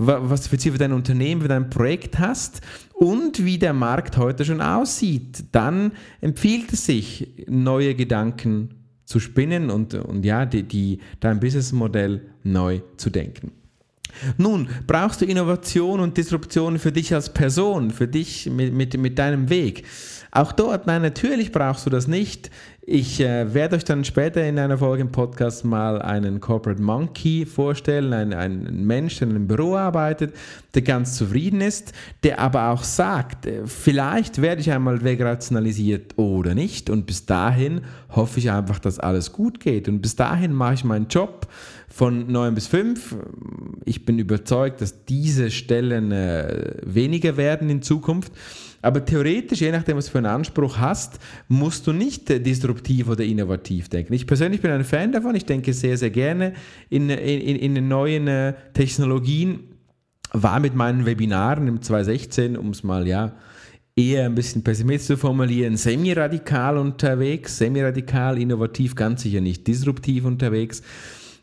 was 0.00 0.48
für 0.48 0.56
Ziele 0.56 0.72
für 0.72 0.78
dein 0.78 0.92
Unternehmen, 0.92 1.42
für 1.42 1.48
dein 1.48 1.68
Projekt 1.68 2.18
hast 2.18 2.62
und 2.94 3.44
wie 3.44 3.58
der 3.58 3.74
Markt 3.74 4.16
heute 4.16 4.44
schon 4.44 4.62
aussieht, 4.62 5.44
dann 5.52 5.92
empfiehlt 6.20 6.72
es 6.72 6.86
sich, 6.86 7.44
neue 7.48 7.94
Gedanken 7.94 8.70
zu 9.04 9.20
spinnen 9.20 9.70
und, 9.70 9.94
und 9.94 10.24
ja, 10.24 10.46
die, 10.46 10.62
die, 10.62 11.00
dein 11.20 11.38
Businessmodell 11.38 12.30
neu 12.42 12.80
zu 12.96 13.10
denken. 13.10 13.52
Nun, 14.38 14.68
brauchst 14.86 15.20
du 15.20 15.24
Innovation 15.24 16.00
und 16.00 16.16
Disruption 16.16 16.78
für 16.78 16.92
dich 16.92 17.14
als 17.14 17.32
Person, 17.32 17.90
für 17.90 18.08
dich 18.08 18.50
mit, 18.50 18.72
mit, 18.72 18.96
mit 18.98 19.18
deinem 19.18 19.50
Weg. 19.50 19.84
Auch 20.32 20.52
dort, 20.52 20.86
nein, 20.86 21.02
natürlich 21.02 21.50
brauchst 21.50 21.86
du 21.86 21.90
das 21.90 22.06
nicht. 22.06 22.50
Ich 22.82 23.20
äh, 23.20 23.52
werde 23.52 23.76
euch 23.76 23.84
dann 23.84 24.04
später 24.04 24.44
in 24.44 24.58
einer 24.58 24.78
Folge 24.78 25.02
im 25.02 25.12
Podcast 25.12 25.64
mal 25.64 26.00
einen 26.02 26.40
Corporate 26.40 26.80
Monkey 26.82 27.46
vorstellen, 27.46 28.12
einen, 28.12 28.32
einen 28.32 28.86
Mensch, 28.86 29.18
der 29.18 29.28
in 29.28 29.36
einem 29.36 29.46
Büro 29.46 29.76
arbeitet, 29.76 30.34
der 30.74 30.82
ganz 30.82 31.16
zufrieden 31.16 31.60
ist, 31.60 31.92
der 32.22 32.38
aber 32.38 32.70
auch 32.70 32.82
sagt, 32.82 33.46
äh, 33.46 33.66
vielleicht 33.66 34.40
werde 34.40 34.60
ich 34.60 34.70
einmal 34.72 35.04
wegrationalisiert 35.04 36.16
oder 36.16 36.54
nicht. 36.54 36.90
Und 36.90 37.06
bis 37.06 37.26
dahin 37.26 37.82
hoffe 38.10 38.38
ich 38.38 38.50
einfach, 38.50 38.78
dass 38.78 38.98
alles 38.98 39.32
gut 39.32 39.60
geht. 39.60 39.88
Und 39.88 40.00
bis 40.00 40.16
dahin 40.16 40.52
mache 40.52 40.74
ich 40.74 40.84
meinen 40.84 41.08
Job 41.08 41.48
von 41.88 42.30
9 42.30 42.54
bis 42.54 42.66
5. 42.68 43.16
Ich 43.84 44.04
bin 44.04 44.18
überzeugt, 44.18 44.80
dass 44.80 45.04
diese 45.04 45.50
Stellen 45.50 46.12
äh, 46.12 46.74
weniger 46.82 47.36
werden 47.36 47.70
in 47.70 47.82
Zukunft. 47.82 48.32
Aber 48.82 49.04
theoretisch, 49.04 49.60
je 49.60 49.72
nachdem, 49.72 49.96
was 49.96 50.06
du 50.06 50.12
für 50.12 50.18
einen 50.18 50.26
Anspruch 50.26 50.78
hast, 50.78 51.18
musst 51.48 51.86
du 51.86 51.92
nicht 51.92 52.30
äh, 52.30 52.40
disruptiv 52.40 53.08
oder 53.08 53.24
innovativ 53.24 53.88
denken. 53.88 54.12
Ich 54.12 54.26
persönlich 54.26 54.60
bin 54.60 54.70
ein 54.70 54.84
Fan 54.84 55.12
davon. 55.12 55.34
Ich 55.34 55.44
denke 55.44 55.72
sehr, 55.72 55.96
sehr 55.96 56.10
gerne 56.10 56.54
in, 56.88 57.10
in, 57.10 57.76
in 57.76 57.88
neuen 57.88 58.28
äh, 58.28 58.54
Technologien. 58.72 59.60
War 60.32 60.60
mit 60.60 60.74
meinen 60.74 61.06
Webinaren 61.06 61.66
im 61.66 61.82
2016, 61.82 62.56
um 62.56 62.70
es 62.70 62.84
mal 62.84 63.06
ja 63.06 63.34
eher 63.96 64.24
ein 64.24 64.34
bisschen 64.34 64.62
pessimistisch 64.62 65.08
zu 65.08 65.16
formulieren, 65.16 65.76
semi-radikal 65.76 66.78
unterwegs, 66.78 67.58
semi-radikal, 67.58 68.38
innovativ, 68.38 68.94
ganz 68.94 69.22
sicher 69.22 69.40
nicht 69.40 69.66
disruptiv 69.66 70.24
unterwegs 70.24 70.82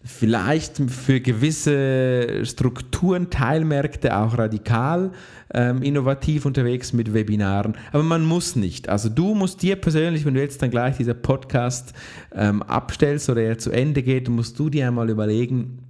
vielleicht 0.07 0.77
für 0.89 1.19
gewisse 1.19 2.45
Strukturen, 2.45 3.29
Teilmärkte 3.29 4.17
auch 4.17 4.37
radikal 4.37 5.11
ähm, 5.53 5.81
innovativ 5.81 6.45
unterwegs 6.45 6.93
mit 6.93 7.13
Webinaren, 7.13 7.75
aber 7.91 8.03
man 8.03 8.25
muss 8.25 8.55
nicht. 8.55 8.89
Also 8.89 9.09
du 9.09 9.35
musst 9.35 9.61
dir 9.61 9.75
persönlich, 9.75 10.25
wenn 10.25 10.33
du 10.33 10.41
jetzt 10.41 10.61
dann 10.61 10.71
gleich 10.71 10.97
dieser 10.97 11.13
Podcast 11.13 11.93
ähm, 12.33 12.63
abstellst 12.63 13.29
oder 13.29 13.41
er 13.41 13.57
zu 13.57 13.71
Ende 13.71 14.01
geht, 14.03 14.29
musst 14.29 14.57
du 14.57 14.69
dir 14.69 14.87
einmal 14.87 15.09
überlegen, 15.09 15.86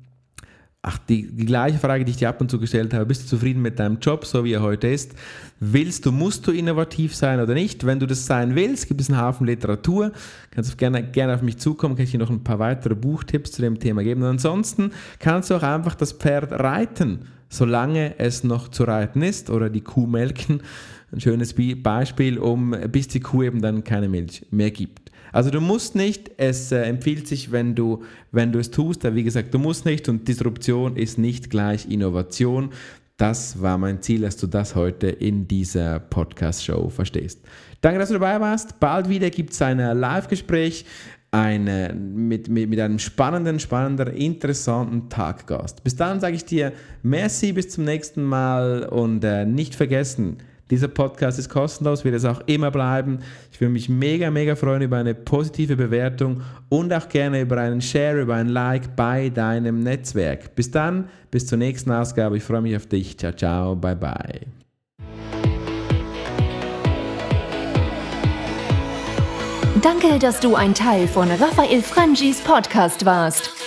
Ach, 0.89 0.97
die, 0.99 1.27
die, 1.29 1.45
gleiche 1.45 1.79
Frage, 1.79 2.05
die 2.05 2.11
ich 2.11 2.17
dir 2.17 2.29
ab 2.29 2.39
und 2.39 2.49
zu 2.49 2.57
gestellt 2.59 2.93
habe, 2.93 3.05
bist 3.05 3.23
du 3.23 3.27
zufrieden 3.27 3.61
mit 3.61 3.77
deinem 3.77 3.99
Job, 3.99 4.25
so 4.25 4.45
wie 4.45 4.53
er 4.53 4.61
heute 4.61 4.87
ist? 4.87 5.11
Willst 5.59 6.05
du, 6.05 6.13
musst 6.13 6.47
du 6.47 6.51
innovativ 6.51 7.13
sein 7.13 7.41
oder 7.41 7.53
nicht? 7.53 7.85
Wenn 7.85 7.99
du 7.99 8.05
das 8.05 8.25
sein 8.25 8.55
willst, 8.55 8.87
gibt 8.87 9.01
es 9.01 9.09
einen 9.09 9.19
Haufen 9.19 9.45
Literatur, 9.47 10.13
kannst 10.49 10.71
du 10.71 10.77
gerne, 10.77 11.03
gerne 11.03 11.35
auf 11.35 11.41
mich 11.41 11.57
zukommen, 11.57 11.97
kann 11.97 12.05
ich 12.05 12.11
dir 12.11 12.19
noch 12.19 12.29
ein 12.29 12.41
paar 12.41 12.59
weitere 12.59 12.95
Buchtipps 12.95 13.51
zu 13.51 13.61
dem 13.61 13.81
Thema 13.81 14.01
geben. 14.01 14.21
Und 14.21 14.29
ansonsten 14.29 14.91
kannst 15.19 15.49
du 15.49 15.55
auch 15.55 15.63
einfach 15.63 15.93
das 15.93 16.13
Pferd 16.13 16.53
reiten, 16.53 17.19
solange 17.49 18.17
es 18.17 18.45
noch 18.45 18.69
zu 18.69 18.85
reiten 18.85 19.23
ist 19.23 19.49
oder 19.49 19.69
die 19.69 19.81
Kuh 19.81 20.07
melken. 20.07 20.61
Ein 21.11 21.19
schönes 21.19 21.53
Beispiel, 21.83 22.37
um, 22.37 22.73
bis 22.89 23.09
die 23.09 23.19
Kuh 23.19 23.43
eben 23.43 23.61
dann 23.61 23.83
keine 23.83 24.07
Milch 24.07 24.45
mehr 24.51 24.71
gibt. 24.71 25.06
Also 25.31 25.49
du 25.49 25.61
musst 25.61 25.95
nicht, 25.95 26.31
es 26.37 26.71
äh, 26.71 26.83
empfiehlt 26.83 27.27
sich, 27.27 27.51
wenn 27.51 27.75
du, 27.75 28.03
wenn 28.31 28.51
du 28.51 28.59
es 28.59 28.71
tust, 28.71 29.05
aber 29.05 29.15
wie 29.15 29.23
gesagt, 29.23 29.53
du 29.53 29.59
musst 29.59 29.85
nicht 29.85 30.09
und 30.09 30.27
Disruption 30.27 30.95
ist 30.95 31.17
nicht 31.17 31.49
gleich 31.49 31.89
Innovation. 31.89 32.71
Das 33.17 33.61
war 33.61 33.77
mein 33.77 34.01
Ziel, 34.01 34.21
dass 34.21 34.37
du 34.37 34.47
das 34.47 34.75
heute 34.75 35.07
in 35.07 35.47
dieser 35.47 35.99
Podcast-Show 35.99 36.89
verstehst. 36.89 37.41
Danke, 37.81 37.99
dass 37.99 38.09
du 38.09 38.15
dabei 38.15 38.39
warst. 38.39 38.79
Bald 38.79 39.09
wieder 39.09 39.29
gibt 39.29 39.53
es 39.53 39.61
ein 39.61 39.79
Live-Gespräch 39.79 40.85
eine, 41.31 41.93
mit, 41.93 42.47
mit, 42.47 42.69
mit 42.69 42.79
einem 42.79 42.99
spannenden, 42.99 43.59
spannenden, 43.59 44.15
interessanten 44.15 45.09
Taggast. 45.09 45.83
Bis 45.83 45.95
dann 45.95 46.19
sage 46.19 46.35
ich 46.35 46.45
dir 46.45 46.71
merci, 47.03 47.51
bis 47.53 47.69
zum 47.69 47.83
nächsten 47.83 48.23
Mal 48.23 48.83
und 48.85 49.23
äh, 49.23 49.45
nicht 49.45 49.75
vergessen, 49.75 50.37
Dieser 50.69 50.87
Podcast 50.87 51.39
ist 51.39 51.49
kostenlos, 51.49 52.03
wird 52.03 52.15
es 52.15 52.25
auch 52.25 52.41
immer 52.45 52.71
bleiben. 52.71 53.19
Ich 53.51 53.61
würde 53.61 53.71
mich 53.71 53.89
mega, 53.89 54.29
mega 54.31 54.55
freuen 54.55 54.81
über 54.81 54.97
eine 54.97 55.15
positive 55.15 55.75
Bewertung 55.75 56.41
und 56.69 56.93
auch 56.93 57.07
gerne 57.09 57.41
über 57.41 57.57
einen 57.57 57.81
Share, 57.81 58.21
über 58.21 58.35
ein 58.35 58.49
Like 58.49 58.95
bei 58.95 59.29
deinem 59.29 59.79
Netzwerk. 59.79 60.55
Bis 60.55 60.71
dann, 60.71 61.09
bis 61.31 61.47
zur 61.47 61.57
nächsten 61.57 61.91
Ausgabe. 61.91 62.37
Ich 62.37 62.43
freue 62.43 62.61
mich 62.61 62.75
auf 62.75 62.85
dich. 62.85 63.17
Ciao, 63.17 63.31
ciao, 63.31 63.75
bye, 63.75 63.95
bye. 63.95 64.41
Danke, 69.81 70.19
dass 70.19 70.39
du 70.39 70.55
ein 70.55 70.73
Teil 70.73 71.07
von 71.07 71.29
Raphael 71.29 71.81
Frangis 71.81 72.41
Podcast 72.41 73.05
warst. 73.05 73.66